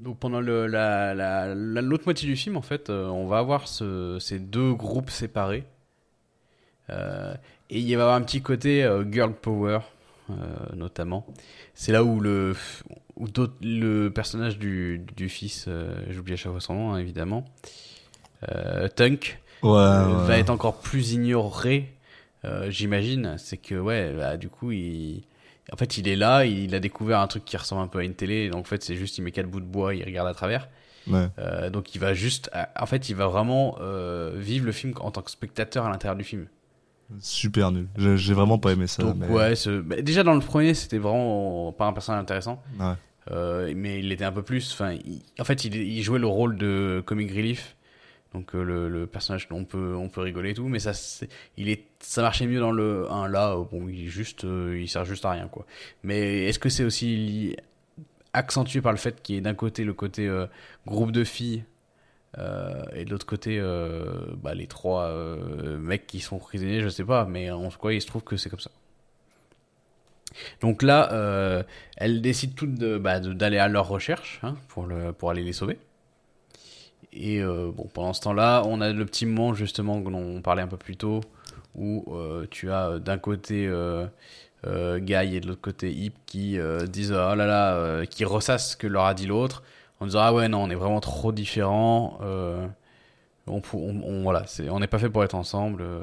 [0.00, 3.38] Donc pendant le, la, la, la- l'autre moitié du film, en fait, euh, on va
[3.38, 5.64] avoir ce, ces deux groupes séparés.
[6.90, 7.34] Euh,
[7.74, 9.78] et il va y avoir un petit côté euh, girl power,
[10.30, 10.34] euh,
[10.76, 11.26] notamment.
[11.74, 12.54] C'est là où le,
[13.16, 16.98] où d'autres- le personnage du, du fils, euh, j'oublie à chaque fois son nom, hein,
[16.98, 17.44] évidemment,
[18.96, 20.26] Tunk, Ouais, ouais.
[20.26, 21.92] va être encore plus ignoré,
[22.68, 23.36] j'imagine.
[23.38, 25.22] C'est que, ouais, bah, du coup, il,
[25.72, 28.02] en fait, il est là, il a découvert un truc qui ressemble un peu à
[28.02, 28.48] une télé.
[28.50, 30.68] Donc, en fait, c'est juste, il met quatre bouts de bois, il regarde à travers.
[31.06, 31.28] Ouais.
[31.38, 35.12] Euh, donc, il va juste, en fait, il va vraiment euh, vivre le film en
[35.12, 36.46] tant que spectateur à l'intérieur du film.
[37.20, 37.88] Super nul.
[37.96, 39.02] J'ai vraiment pas aimé ça.
[39.02, 39.26] donc, mais...
[39.28, 42.62] ouais, ce- bah, déjà dans le premier, c'était vraiment pas un personnage intéressant.
[42.78, 42.94] Ouais.
[43.30, 44.72] Euh, mais il était un peu plus.
[44.72, 47.76] Enfin, il- en fait, il, il jouait le rôle de comic relief.
[48.34, 50.92] Donc euh, le, le personnage on peut on peut rigoler et tout, mais ça
[51.58, 53.52] il est ça marchait mieux dans le 1 là.
[53.52, 55.66] euh, Bon, il est juste euh, il sert juste à rien quoi.
[56.02, 57.54] Mais est-ce que c'est aussi
[58.32, 60.30] accentué par le fait qu'il y ait d'un côté le côté
[60.86, 61.64] groupe de filles
[62.38, 66.88] euh, et de l'autre côté euh, bah, les trois euh, mecs qui sont prisonniers, je
[66.88, 68.70] sais pas, mais en cas il se trouve que c'est comme ça.
[70.62, 71.64] Donc là,
[71.98, 75.78] elles décident toutes bah, d'aller à leur recherche hein, pour, le, pour aller les sauver.
[77.12, 80.68] Et bon, pendant ce temps-là, on a le petit moment justement dont on parlait un
[80.68, 81.20] peu plus tôt,
[81.74, 82.16] où
[82.50, 83.70] tu as d'un côté
[84.64, 86.58] Guy et de l'autre côté Hip qui
[86.88, 89.62] disent oh là là, qui ressassent ce que leur a dit l'autre,
[90.02, 92.18] en disant ah ouais non, on est vraiment trop différents.
[92.22, 92.66] euh,
[93.46, 95.82] on, pou- on, on- voilà, c'est, on n'est pas fait pour être ensemble.
[95.82, 96.02] euh,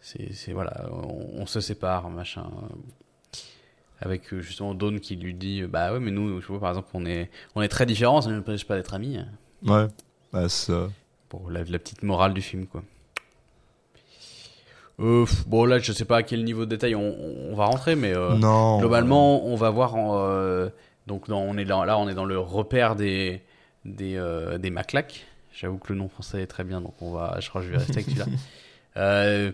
[0.00, 2.46] c'est, voilà, on, on se sépare, machin.
[4.00, 7.06] Avec euh, justement Dawn qui lui dit bah ouais mais nous vois par exemple on
[7.06, 9.18] est on est très différents ça ne nous empêche pas d'être amis.
[9.66, 9.86] Ouais.
[10.34, 10.90] Bah, ça.
[11.30, 12.82] pour la, la petite morale du film quoi
[15.00, 17.14] euh, bon là je sais pas à quel niveau de détail on,
[17.50, 18.78] on va rentrer mais euh, non.
[18.80, 20.18] globalement on va voir en,
[21.06, 23.42] donc dans, on est dans, là on est dans le repère des
[23.84, 27.38] des euh, des Maclac j'avoue que le nom français est très bien donc on va
[27.40, 28.26] je crois que je vais rester avec celui-là
[28.96, 29.52] euh,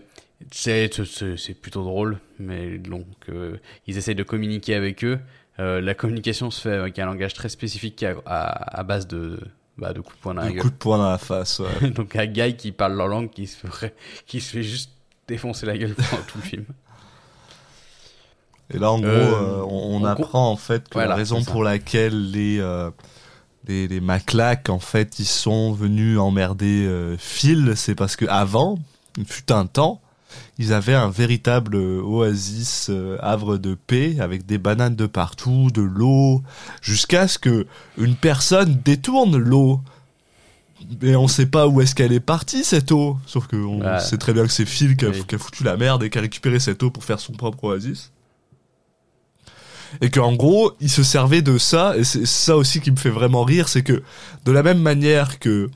[0.51, 5.19] c'est plutôt drôle mais donc euh, ils essayent de communiquer avec eux
[5.59, 9.39] Euh, la communication se fait avec un langage très spécifique à, à, à base de
[9.77, 11.59] bah, de coups de poing dans la Un gueule coup de poing dans la face,
[11.59, 11.91] ouais.
[11.97, 13.93] donc un gars qui parle leur langue qui se ferait,
[14.25, 14.89] qui se fait juste
[15.27, 16.65] défoncer la gueule pendant tout le film.
[18.73, 21.63] Et là, en gros, Euh, euh, on, apprend en fait que Voilà, la raison pour
[21.63, 22.89] laquelle les euh,
[23.67, 28.77] les, les Maclac, en fait, ils sont venus emmerder euh, Phil, c'est parce que avant,
[29.17, 30.01] il fut un temps,
[30.57, 35.69] ils avaient un véritable euh, oasis euh, havre de paix avec des bananes de partout,
[35.73, 36.41] de l'eau,
[36.81, 37.65] jusqu'à ce que
[37.97, 39.79] une personne détourne l'eau.
[41.01, 43.17] Mais on sait pas où est-ce qu'elle est partie cette eau.
[43.25, 43.99] Sauf que on Ouais.
[44.01, 45.23] sait très bien que c'est Phil qui a, Oui.
[45.25, 47.63] qui a foutu la merde et qui a récupéré cette eau pour faire son propre
[47.65, 48.11] oasis.
[50.01, 53.09] Et qu'en gros, il se servait de ça, et c'est ça aussi qui me fait
[53.09, 54.03] vraiment rire, c'est que
[54.45, 55.69] de la même manière que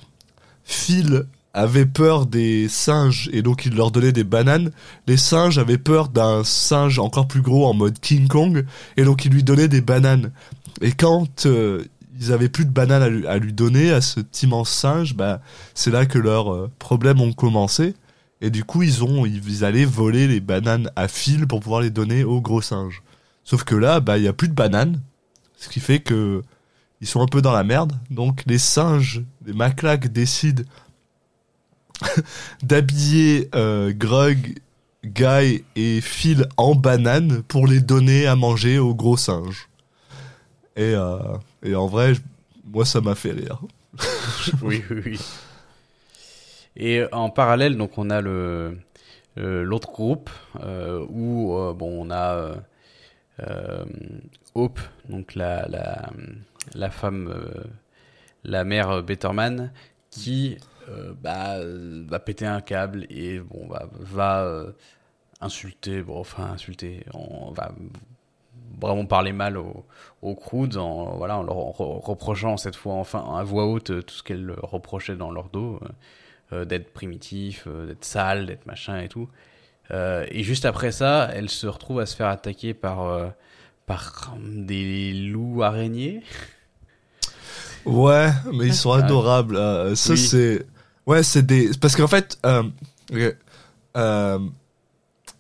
[0.64, 4.72] Phil avait peur des singes et donc il leur donnait des bananes,
[5.08, 8.64] les singes avaient peur d'un singe encore plus gros en mode King Kong
[8.96, 10.32] et donc ils lui donnaient des bananes.
[10.82, 11.84] Et quand euh,
[12.20, 15.42] ils avaient plus de bananes à lui, donner à cet immense singe, bah
[15.74, 17.96] c'est là que leurs euh, problèmes ont commencé.
[18.40, 21.90] Et du coup, ils ont, ils, allaient voler les bananes à Phil pour pouvoir les
[21.90, 23.02] donner au gros singe.
[23.48, 25.00] Sauf que là, bah, il y a plus de bananes.
[25.58, 26.44] Ce qui fait que
[27.00, 27.94] ils sont un peu dans la merde.
[28.10, 30.64] Donc, les singes, les maclacs décident
[32.62, 34.60] d'habiller euh, Grug,
[35.06, 39.70] Guy et Phil en bananes pour les donner à manger aux gros singes.
[40.76, 41.38] Et, euh,
[41.74, 42.16] en vrai,
[42.66, 43.62] moi, ça m'a fait rire.
[44.62, 45.20] oui, oui, oui.
[46.76, 48.78] Et euh, en parallèle, donc on a le
[49.38, 50.32] l'autre groupe
[51.10, 52.56] où bon on a
[54.56, 54.80] Hope,
[55.10, 56.10] donc la la,
[56.76, 57.64] la femme, euh,
[58.44, 59.72] la mère Betterman,
[60.12, 60.58] qui
[60.90, 64.72] euh, bah, euh, va péter un câble et bon va va euh,
[65.42, 67.74] insulter, bon enfin insulter, on va
[68.80, 73.44] vraiment parler mal aux, Croods en, voilà, en leur re- reprochant cette fois enfin à
[73.44, 75.88] voix haute euh, tout ce qu'elle leur reprochait dans leur dos, euh,
[76.54, 79.30] euh, d'être primitif, euh, d'être sale, d'être machin et tout.
[79.92, 83.28] Euh, et juste après ça, elle se retrouve à se faire attaquer par, euh,
[83.86, 86.22] par des loups araignées.
[87.86, 89.56] Ouais, mais ils sont adorables.
[89.56, 90.18] euh, ça, Oui.
[90.20, 90.66] c'est.
[91.06, 91.72] Ouais, c'est des.
[91.80, 92.64] Parce qu'en fait, euh,
[93.96, 94.40] euh,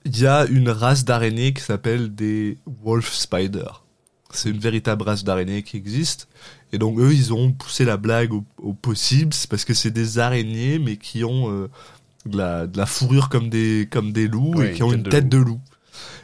[0.05, 3.83] il y a une race d'araignées qui s'appelle des wolf spiders.
[4.31, 6.27] C'est une véritable race d'araignées qui existe.
[6.71, 9.33] Et donc, eux, ils ont poussé la blague au, au possible.
[9.33, 11.69] C'est parce que c'est des araignées, mais qui ont
[12.27, 15.29] de, la, de la fourrure comme des, comme des loups et qui ont une tête
[15.29, 15.59] de loup.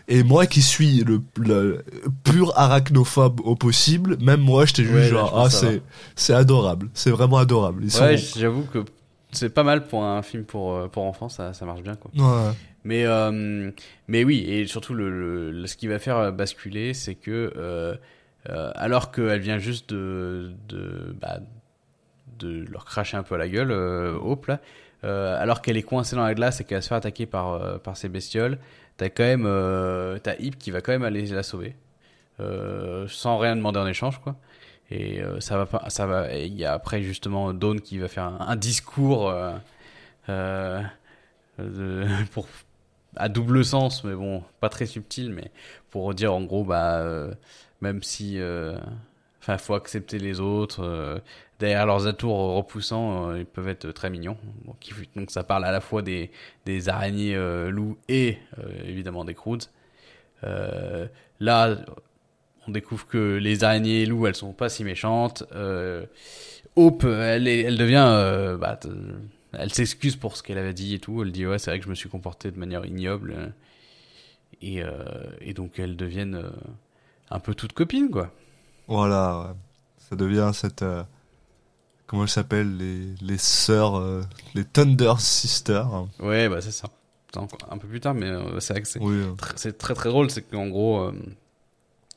[0.10, 1.84] Et moi qui suis le, le
[2.26, 5.82] pur arachnophobe au possible, même moi, j'étais juste Ouais, genre, ah, c'est,
[6.16, 6.90] c'est adorable.
[6.94, 7.84] C'est vraiment adorable.
[7.86, 8.40] Ils Ouais, sont...
[8.40, 8.80] j'avoue que
[9.32, 12.12] c'est pas mal pour un film pour, euh, pour enfants, ça, ça marche bien quoi.
[12.16, 12.52] Ouais.
[12.84, 13.72] Mais, euh,
[14.10, 17.96] mais oui, et surtout, le, ce qui va faire euh, basculer, c'est que, euh,
[18.50, 21.40] euh, alors qu'elle vient juste de, de, bah,
[22.40, 24.60] de leur cracher un peu à la gueule, Hope, là,
[25.04, 27.98] alors qu'elle est coincée dans la glace et qu'elle se faire attaquer par, euh, par
[27.98, 28.58] ces bestioles,
[28.98, 31.76] t'as quand même euh, t'as Hip qui va quand même aller la sauver
[32.40, 34.36] euh, sans rien demander en échange quoi.
[34.92, 36.34] Et euh, ça va pas, ça va.
[36.36, 39.54] Il y a après justement Dawn qui va faire un, discours euh,
[40.30, 40.82] euh,
[42.34, 42.48] pour
[43.16, 45.52] à double sens, mais bon, pas très subtil, mais
[45.92, 47.34] pour dire en gros, bah, euh,
[47.82, 48.78] même si, euh,
[49.40, 50.84] enfin, faut accepter les autres.
[50.84, 51.20] euh,
[51.64, 54.38] derrière leurs atours repoussants, euh, ils peuvent être très mignons.
[55.16, 56.30] Donc, ça parle à la fois des,
[56.66, 59.70] des araignées euh, loups et euh, évidemment des croods.
[60.44, 61.08] Euh,
[61.40, 61.78] là,
[62.68, 65.46] on découvre que les araignées loups, elles sont pas si méchantes.
[65.54, 66.06] Euh,
[66.76, 68.78] Hope, elle, elle devient, bah,
[69.54, 71.24] elle s'excuse pour ce qu'elle avait dit et tout.
[71.24, 73.54] Elle dit ouais, c'est vrai que je me suis comporté de manière ignoble.
[74.62, 74.82] Et,
[75.42, 76.42] et donc elles deviennent
[77.30, 78.32] un peu toutes copines quoi.
[78.88, 79.56] Voilà,
[79.98, 80.84] ça devient cette.
[82.14, 84.22] Comment elles s'appellent les, les sœurs, euh,
[84.54, 86.06] les Thunder Sisters.
[86.20, 86.88] Ouais, bah c'est ça.
[87.72, 90.10] Un peu plus tard, mais euh, c'est vrai que c'est Oui, euh, tr- très très
[90.10, 91.14] drôle, c'est qu'en gros, euh,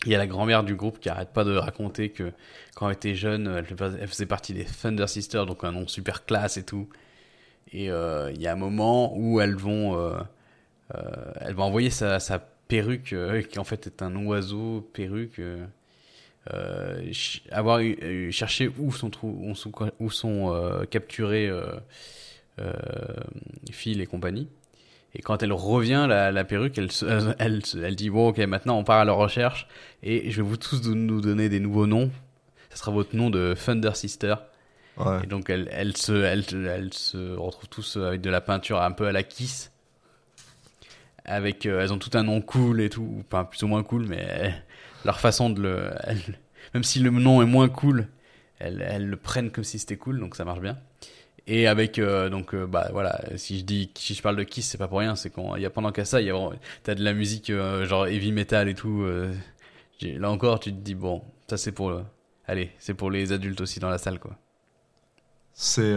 [0.05, 2.31] il y a la grand-mère du groupe qui arrête pas de raconter que
[2.75, 6.59] quand elle était jeune, elle, faisait partie des Thunder Sisters, donc un nom super classe
[6.59, 6.91] et tout.
[7.73, 10.19] Et il y a un moment où elles vont, euh,
[10.95, 13.15] euh, elle va envoyer sa, sa perruque,
[13.49, 15.41] qui en fait est un oiseau perruque,
[16.53, 21.49] euh, euh, ch- avoir eu, eu- cherché où sont, où sont, où sont euh, capturés
[21.49, 21.67] euh,
[22.61, 22.73] euh,
[23.73, 24.49] Phil et compagnie.
[25.15, 28.39] Et quand elle revient, la, la perruque, elle, elle, elle, se- elle dit Bon, ok,
[28.39, 29.67] maintenant on part à leur recherche
[30.03, 32.11] et je vais vous tous nous donner des nouveaux noms.
[32.71, 34.35] Ça sera votre nom de Thunder Sister.
[34.99, 35.25] ouais.
[35.25, 39.07] Et donc elle, elle, se, elle, se retrouve tous avec de la peinture un peu
[39.07, 39.73] à la Kiss.
[41.25, 44.07] Avec, euh, elles ont tout un nom cool et tout, enfin plus ou moins cool,
[44.07, 44.49] mais euh,
[45.07, 45.91] leur façon de le,
[46.75, 48.09] même si le nom est moins cool,
[48.59, 50.79] elles, elles le prennent comme si c'était cool, donc ça marche bien.
[51.49, 54.69] Et avec euh, donc euh, bah voilà, si je dis si je parle de Kiss,
[54.71, 56.51] c'est pas pour rien, c'est qu'on y a pendant qu'à ça, il y a
[56.85, 59.05] t'as de la musique euh, genre heavy metal et tout.
[60.03, 62.05] là encore, tu te dis bon, ça c'est pour, le-
[62.47, 64.37] allez, c'est pour les adultes aussi dans la salle quoi.
[65.53, 65.95] C'est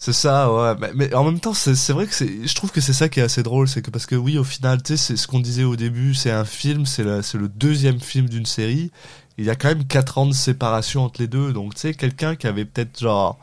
[0.00, 0.90] c'est ça, ouais.
[0.94, 2.46] Mais, en même temps, c'est vrai que c'est.
[2.46, 4.44] Je trouve que c'est ça qui est assez drôle, c'est que parce que oui, au
[4.44, 7.36] final, tu sais, c'est ce qu'on disait au début, c'est un film, c'est la- c'est
[7.38, 8.92] le deuxième film d'une série.
[9.38, 11.94] Il y a quand même 4 ans de séparation entre les deux, donc tu sais,
[11.94, 13.38] quelqu'un qui avait peut-être genre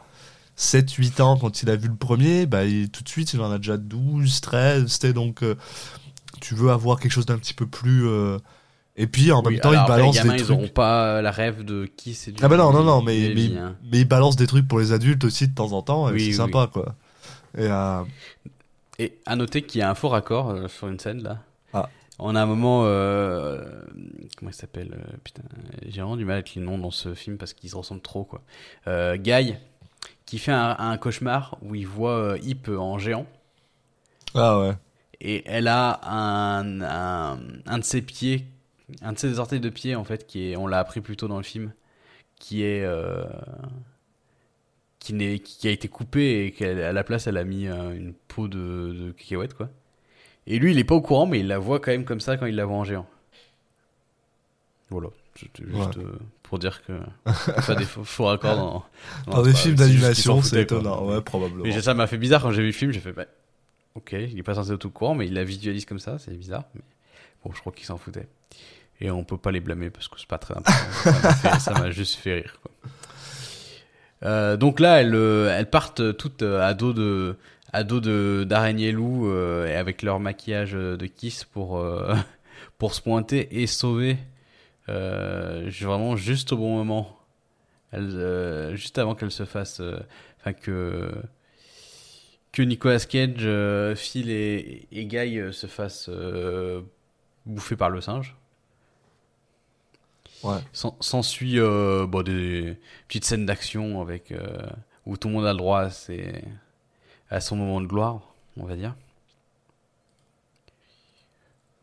[0.56, 3.41] 7, 8 ans quand il a vu le premier, bah il- tout de suite, il
[3.41, 5.43] en a déjà 12, 13, c'était donc.
[5.43, 5.56] euh,
[6.41, 8.08] tu veux avoir quelque chose d'un petit peu plus.
[8.08, 8.39] euh,
[8.97, 10.57] et puis en Oui, même temps, alors il après, balance les gamins, des ils trucs.
[10.57, 13.25] auront pas la rêve de qui c'est du Ah bah non, non, non, mais, mais,
[13.25, 13.75] heavy, hein.
[13.91, 16.27] mais il balance des trucs pour les adultes aussi de temps en temps, Oui, c'est
[16.27, 16.33] oui.
[16.33, 16.95] sympa, quoi.
[17.57, 18.03] Et euh,
[18.99, 21.39] Et à noter qu'il y a un faux raccord euh, sur une scène là.
[21.73, 21.89] Ah.
[22.19, 23.61] On a un moment, euh,
[24.37, 25.43] comment il s'appelle euh, Putain,
[25.85, 28.23] j'ai vraiment du mal avec les noms dans ce film parce qu'ils se ressemblent trop
[28.23, 28.41] quoi.
[28.87, 29.55] Euh, Guy
[30.25, 33.25] qui fait un, un cauchemar où il voit euh, Hip en géant
[34.33, 34.73] Ah ouais.
[35.19, 38.45] et elle a un, un, un de ses pieds,
[39.01, 41.27] un de ses orteils de pied en fait qui est, on l'a appris plus tôt
[41.27, 41.73] dans le film,
[42.39, 43.23] qui est euh,
[44.99, 48.13] qui, n'est, qui a été coupé et qu'à la place elle a mis euh, une
[48.13, 49.69] peau de, de cacahuète quoi.
[50.47, 52.38] Et lui il est pas au courant mais il la voit quand même comme ça
[52.38, 53.07] quand il la voit en géant.
[54.89, 56.03] Voilà, c'était juste Ouais.
[56.03, 56.93] euh, pour dire que
[57.61, 58.86] ça des faux, faux raccords dans,
[59.31, 60.61] Dans des films d'animation, c'est quoi.
[60.61, 61.63] étonnant, ouais, probablement.
[61.63, 63.25] Mais ça m'a fait bizarre quand j'ai vu le film, j'ai fait bah,
[63.95, 66.36] ok, il est pas censé être au courant, mais il la visualise comme ça, c'est
[66.38, 66.65] bizarre.
[66.75, 66.81] Mais
[67.53, 68.27] je crois qu'il s'en foutait.
[69.01, 71.59] Et on peut pas les blâmer parce que c'est pas très important.
[71.59, 72.59] ça m'a juste fait rire.
[74.23, 77.35] Euh, donc là, elles, euh, partent toutes euh, à dos de
[77.73, 79.29] à dos de d'araignée loup
[79.65, 81.83] et avec leur maquillage de kiss pour
[82.77, 84.17] pour se pointer et sauver
[84.87, 87.19] vraiment juste au bon moment.
[88.73, 89.81] Juste avant qu'elles se fassent,
[90.39, 91.11] enfin que
[92.53, 93.45] que Nicolas Cage,
[93.97, 96.09] Phil et, et Guy se fassent
[97.45, 98.35] bouffer par le singe.
[100.43, 100.57] Ouais.
[100.73, 102.77] S'en- S'ensuit euh, bon, des
[103.07, 104.57] petites scènes d'action avec euh,
[105.05, 106.43] où tout le monde a le droit à, ses-
[107.29, 108.19] à son moment de gloire,
[108.57, 108.95] on va dire.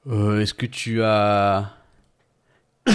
[0.09, 1.71] Euh, Est-ce que tu as.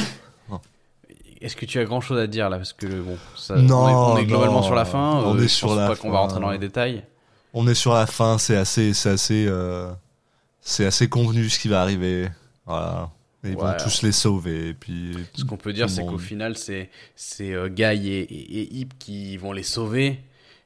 [1.41, 2.57] Est-ce que tu as grand chose à dire là?
[2.57, 4.63] Parce que bon, ça, Non, on, est, on est globalement non.
[4.63, 5.21] sur la fin.
[5.23, 7.03] On euh, est je sur pense la pas qu'on va rentrer dans les détails.
[7.53, 9.91] On est sur la fin, c'est assez, c'est assez, euh,
[10.61, 12.27] c'est assez convenu ce qui va arriver.
[12.67, 13.09] Voilà.
[13.43, 15.15] Et ils vont tous les sauver, et puis.
[15.33, 16.89] Ce qu'on peut dire, c'est qu'au final, c'est
[17.41, 20.19] euh, Guy et, et, et Hip qui vont les sauver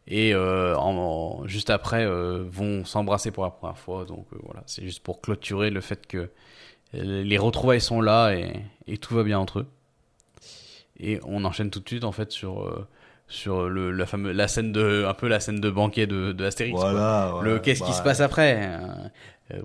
[0.07, 0.95] et euh, en,
[1.43, 4.05] en- juste après euh, vont s'embrasser pour la première fois.
[4.05, 6.29] Donc euh, voilà, c'est juste pour clôturer le fait que
[6.93, 8.51] les retrouvailles sont là et,
[8.87, 9.67] et tout va bien entre eux.
[10.99, 12.87] Et on enchaîne tout de suite en fait sur
[13.27, 16.45] sur le, la fameuse, la scène de, un peu la scène de banquet de, de
[16.45, 16.77] Astérix.
[17.43, 19.07] Le qu'est-ce qui bah, se passe après euh,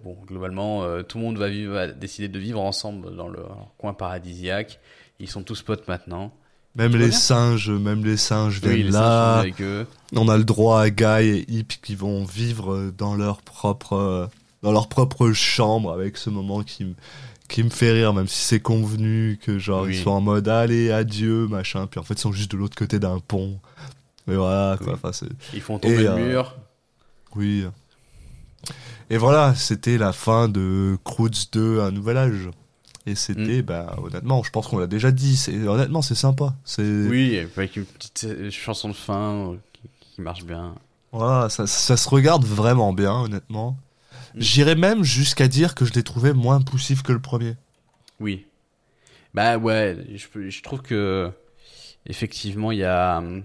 [0.04, 3.40] Bon, globalement, euh, tout le monde va, vivre, va décider de vivre ensemble dans le
[3.78, 4.80] coin paradisiaque.
[5.20, 6.32] Ils sont tous potes maintenant.
[6.74, 9.34] Même les singes, même les singes viennent Oui, les singes là.
[9.34, 9.86] sont avec eux.
[10.14, 14.26] On a le droit à Guy et Hip qui vont vivre dans leur propre, euh,
[14.62, 16.92] dans leur propre chambre avec ce moment qui me,
[17.48, 19.96] qui me fait rire, même si c'est convenu que genre Oui.
[19.96, 22.76] ils sont en mode allez adieu machin, puis en fait ils sont juste de l'autre
[22.76, 23.58] côté d'un pont.
[24.26, 24.88] Mais voilà quoi.
[24.94, 24.98] Oui.
[25.02, 26.56] Enfin Ils font tomber Et, le euh, mur.
[27.36, 27.64] oui.
[29.10, 32.50] Et voilà, c'était la fin de Croods 2, un nouvel âge.
[33.06, 33.66] Et c'était, Mm.
[33.66, 35.36] bah, honnêtement, je pense qu'on l'a déjà dit.
[35.36, 36.56] C'est, honnêtement, c'est sympa.
[36.64, 40.74] C'est, Oui, avec une petite euh, chanson de fin euh, qui, qui marche bien.
[41.12, 43.76] Voilà, ça, ça se regarde vraiment bien, honnêtement.
[44.34, 44.40] Mm.
[44.40, 47.54] J'irais même jusqu'à dire que je l'ai trouvé moins poussif que le premier.
[48.18, 48.46] Oui.
[49.34, 51.30] Bah ouais, je, trouve que
[52.06, 53.44] effectivement il y a, hum,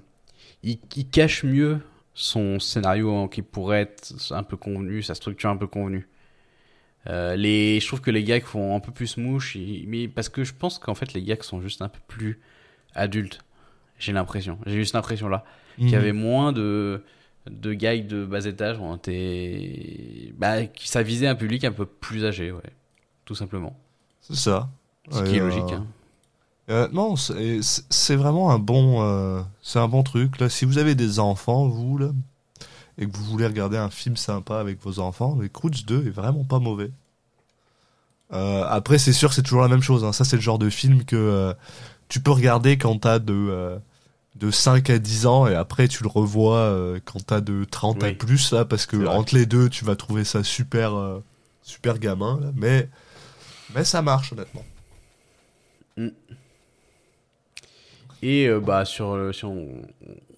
[0.63, 1.81] il, il cache mieux
[2.13, 6.07] son scénario hein, qui pourrait être un peu convenu, sa structure un peu convenue.
[7.07, 10.29] Euh, les, je trouve que les gags font un peu plus mouche, et- mais parce
[10.29, 12.39] que je pense qu'en fait les gags sont juste un peu plus
[12.95, 13.41] adultes.
[13.99, 15.45] J'ai l'impression, j'ai eu cette impression là,
[15.87, 16.01] qu'il y Mhm.
[16.01, 17.03] avait moins de
[17.49, 22.25] de gags de bas étage, on était, bah, ça visait un public un peu plus
[22.25, 22.61] âgé, ouais,
[23.25, 23.79] tout simplement.
[24.21, 24.69] C'est ça.
[25.09, 25.73] Ce Ouais, qui est euh, logique.
[25.73, 25.87] Hein.
[26.71, 30.39] Euh, non, c'est vraiment un bon, euh, c'est un bon truc.
[30.39, 32.09] Là, si vous avez des enfants, vous là,
[32.97, 36.11] et que vous voulez regarder un film sympa avec vos enfants, les Croods 2 est
[36.11, 36.91] vraiment pas mauvais.
[38.33, 40.03] Euh, après, c'est sûr, c'est toujours la même chose.
[40.05, 40.13] hein.
[40.13, 41.53] Ça, c'est le genre de film que
[42.09, 43.77] tu peux regarder quand t'as de
[44.37, 48.07] de 5 à 10 ans et après tu le revois quand t'as de 30 à
[48.07, 48.13] Oui.
[48.13, 50.93] plus là parce que entre les deux tu vas trouver ça super
[51.63, 52.89] super gamin là mais
[53.75, 54.63] mais ça marche honnêtement
[58.21, 59.67] Et euh, bah sur le, si on,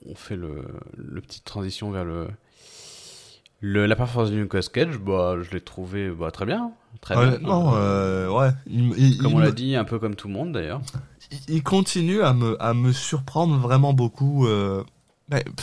[0.08, 0.64] on fait le,
[0.98, 2.28] le petite transition vers le,
[3.60, 6.72] le la performance de Nicolas Cage, bah je l'ai trouvé bah, très bien,
[7.02, 7.24] très bien.
[7.24, 10.28] honnêtement euh, ouais il, il- Comme il on me- l'a dit, un peu comme tout
[10.28, 10.82] le monde d'ailleurs.
[11.50, 14.84] il- continue à me à me surprendre vraiment beaucoup euh,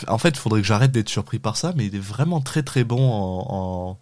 [0.09, 2.63] en fait il faudrait que j'arrête d'être surpris par ça mais il est vraiment très
[2.63, 3.99] très bon en en,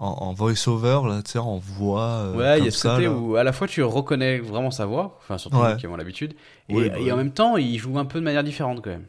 [0.00, 3.02] en, en voice-over là tu sais en voix euh, ouais, il y a ce côté
[3.04, 3.12] là.
[3.12, 5.76] où à la fois tu reconnais vraiment sa voix, enfin surtout Ouais.
[5.76, 6.34] qui avons l'habitude,
[6.68, 8.90] et, Oui, bah et en même temps il joue un peu de manière différente quand
[8.90, 9.06] même.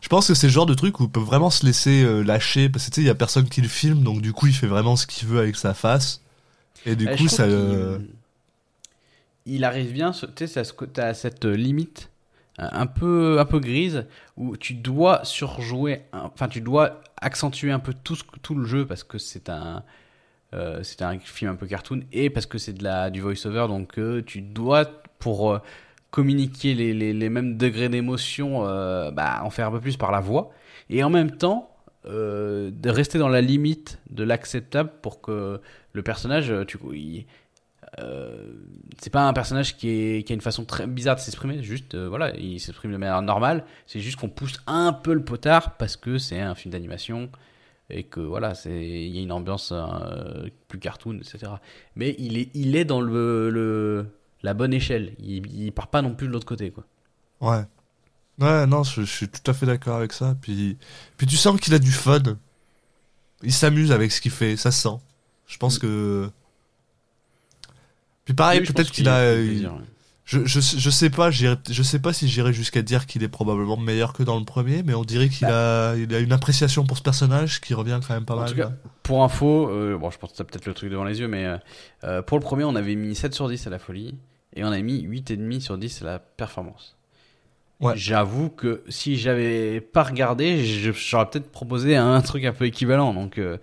[0.00, 2.22] Je pense que c'est le genre de truc où il peut vraiment se laisser euh,
[2.22, 4.46] lâcher parce que tu sais il y a personne qui le filme donc du coup
[4.46, 6.20] il fait vraiment ce qu'il veut avec sa face
[6.86, 7.98] et du Eh, coup ça trouve euh,
[9.46, 10.62] il arrive bien, tu sais,
[10.92, 12.10] t'as cette euh, limite
[12.58, 17.94] un peu, un peu grise où tu dois surjouer, enfin tu dois accentuer un peu
[17.94, 19.82] tout, le jeu parce que c'est un,
[20.52, 24.22] euh, c'est un film un peu cartoon et parce que c'est du voice-over donc euh,
[24.24, 24.84] tu dois
[25.18, 25.58] pour euh,
[26.10, 28.64] communiquer les, mêmes degrés d'émotion,
[29.12, 30.50] bah, en faire un peu plus par la voix
[30.90, 31.70] et en même temps
[32.04, 35.58] de rester dans la limite de l'acceptable pour que
[35.94, 37.24] le personnage, tu, il,
[38.00, 38.52] euh,
[39.00, 41.94] c'est pas un personnage qui, est, qui a une façon très bizarre de s'exprimer, juste
[41.94, 43.64] euh, voilà, il s'exprime de manière normale.
[43.86, 47.30] C'est juste qu'on pousse un peu le potard parce que c'est un film d'animation
[47.90, 51.52] et que voilà, c'est il y a une ambiance euh, plus cartoon, etc.
[51.96, 54.06] Mais il est il est dans le, le
[54.42, 55.14] la bonne échelle.
[55.20, 56.84] Il, il part pas non plus de l'autre côté quoi.
[57.40, 57.64] ouais
[58.38, 60.78] ouais non je, je suis tout à fait d'accord avec ça puis
[61.16, 62.22] puis tu sens qu'il a du fun
[63.42, 64.96] il s'amuse avec ce qu'il fait ça se sent
[65.46, 65.80] je pense Mm.
[65.80, 66.30] que
[68.24, 69.80] puis pareil Oui, peut-être qu'il a il- plaisir, ouais.
[70.24, 73.76] Je, je, je sais pas, je sais pas si j'irai jusqu'à dire qu'il est probablement
[73.76, 76.96] meilleur que dans le premier, mais on dirait qu'il a, il a une appréciation pour
[76.96, 78.42] ce personnage qui revient quand même pas Bah.
[78.42, 78.50] En mal.
[78.52, 78.72] tout cas.
[79.02, 81.44] Pour info, euh, bon, je pense que t'as peut-être le truc devant les yeux, mais
[81.44, 81.56] euh,
[82.04, 84.14] euh, pour le premier, on avait mis 7 sur 10 à la folie
[84.54, 86.96] et on a mis 8,5 sur 10 à la performance.
[87.80, 87.94] Ouais.
[87.96, 93.12] J'avoue que si j'avais pas regardé, j'aurais peut-être proposé un truc un peu équivalent.
[93.12, 93.58] Donc, euh,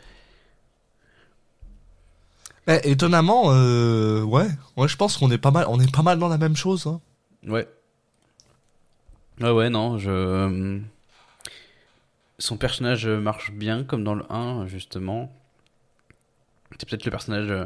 [2.72, 4.48] Eh, étonnamment, euh, ouais,
[4.78, 6.86] ouais, je pense qu'on est pas mal, on est pas mal dans la même chose.
[6.88, 7.02] Hein.
[7.48, 7.68] ouais.
[9.42, 10.10] Ouais, ouais, non, je.
[10.12, 10.80] euh,
[12.40, 15.32] Son personnage marche bien, comme dans le 1, justement.
[16.78, 17.66] C'est peut-être le personnage euh,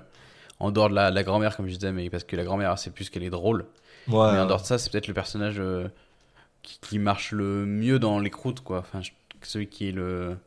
[0.60, 2.92] en dehors de la, la grand-mère, comme je disais, mais parce que la grand-mère, c'est
[2.92, 3.66] plus qu'elle est drôle.
[4.08, 4.32] Ouais.
[4.34, 5.88] Mais en dehors de ça, c'est peut-être le personnage euh,
[6.62, 8.80] qui, qui marche le mieux dans les croûtes, quoi.
[8.80, 10.38] Enfin, je- celui qui est le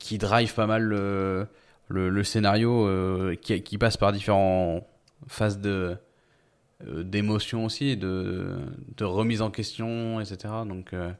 [0.00, 1.46] qui drive pas mal le,
[1.88, 4.84] le, le scénario, euh, qui, qui passe par différentes
[5.26, 5.96] phases de
[6.86, 8.56] euh, d'émotion aussi, de,
[8.96, 10.54] de remise en question, etc.
[10.66, 11.10] Donc, euh,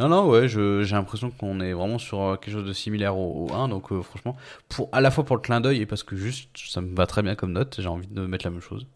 [0.00, 3.52] non, non, ouais, j'ai l'impression qu'on est vraiment sur quelque chose de similaire au, au
[3.52, 3.68] 1.
[3.68, 4.36] Donc, euh, franchement,
[4.68, 7.06] pour, à la fois pour le clin d'œil et parce que juste, ça me va
[7.06, 8.86] très bien comme note, j'ai envie de mettre la même chose.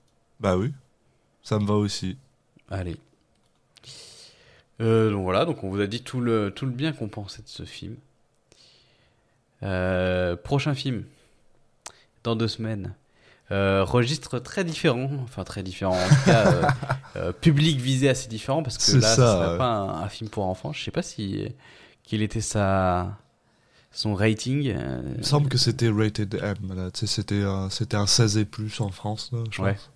[0.40, 0.72] Bah oui,
[1.42, 2.16] ça me va aussi.
[2.70, 2.96] Allez.
[4.80, 7.42] Euh, donc voilà, donc on vous a dit tout le, tout le bien qu'on pensait
[7.42, 7.96] de ce film.
[9.62, 11.04] Euh, prochain film,
[12.22, 12.94] dans deux semaines.
[13.50, 16.72] Euh, registre très différent, enfin très différent, en tout cas
[17.16, 20.30] euh, public visé assez différent parce que là, ça, ce serait pas un, un film
[20.30, 20.72] pour enfants.
[20.72, 21.46] Je sais pas si
[22.04, 23.18] quel était sa
[23.92, 24.62] son rating.
[24.64, 26.90] Il me semble que c'était rated M.
[26.94, 29.30] C'était un, un 16 et plus en France.
[29.32, 29.74] Là, je Ouais.
[29.74, 29.90] pense.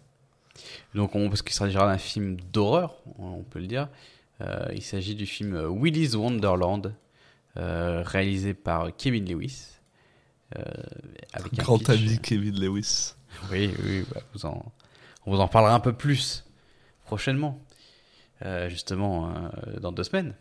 [0.95, 3.89] Donc, on, parce qu'il s'agira d'un film d'horreur, on peut le dire.
[4.41, 6.93] Euh, il s'agit du film Willy's Wonderland,
[7.59, 9.67] réalisé par Kevin Lewis.
[10.57, 10.63] euh,
[11.35, 13.15] avec un Grand pitch- ami Kevin Lewis.
[13.51, 14.73] Oui, oui, bah, vous en,
[15.27, 16.45] on vous en parlera un peu plus
[17.05, 17.61] prochainement,
[18.47, 20.35] euh, justement euh, dans deux semaines.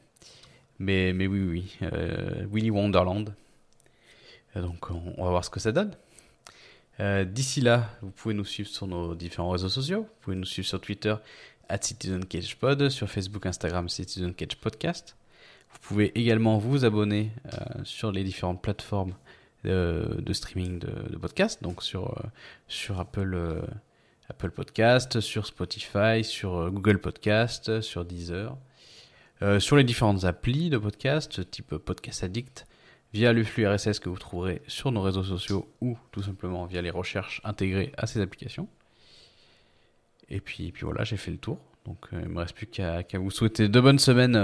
[0.80, 3.34] Mais, mais oui, oui, euh, Willy Wonderland.
[4.56, 5.92] Euh, donc, on, on va voir ce que ça donne.
[7.02, 10.04] Euh, D'ici là, vous pouvez nous suivre sur nos différents réseaux sociaux.
[10.04, 11.16] Vous pouvez nous suivre sur Twitter,
[11.68, 15.17] at CitizenCagePod, sur Facebook, Instagram, Citizen Cage Podcast.
[15.72, 19.14] Vous pouvez également vous abonner euh, sur les différentes plateformes
[19.64, 22.30] de, streaming de, de podcasts, donc sur, euh,
[22.68, 23.62] sur Apple, euh,
[24.30, 28.56] Apple Podcast, sur Spotify, sur Google Podcast, sur Deezer,
[29.60, 32.66] sur les différentes applis de podcast, type Podcast Addict,
[33.14, 36.82] via le flux RSS que vous trouverez sur nos réseaux sociaux ou tout simplement via
[36.82, 38.68] les recherches intégrées à ces applications.
[40.30, 41.60] Et puis, voilà, j'ai fait le tour.
[41.86, 44.36] Donc il me reste plus qu'à vous souhaiter de bonnes semaines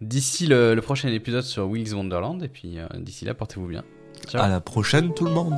[0.00, 2.42] d'ici le, prochain épisode sur Willy's Wonderland.
[2.42, 3.84] Et puis euh, d'ici là, portez-vous bien.
[4.32, 5.54] À la prochaine, tout le monde.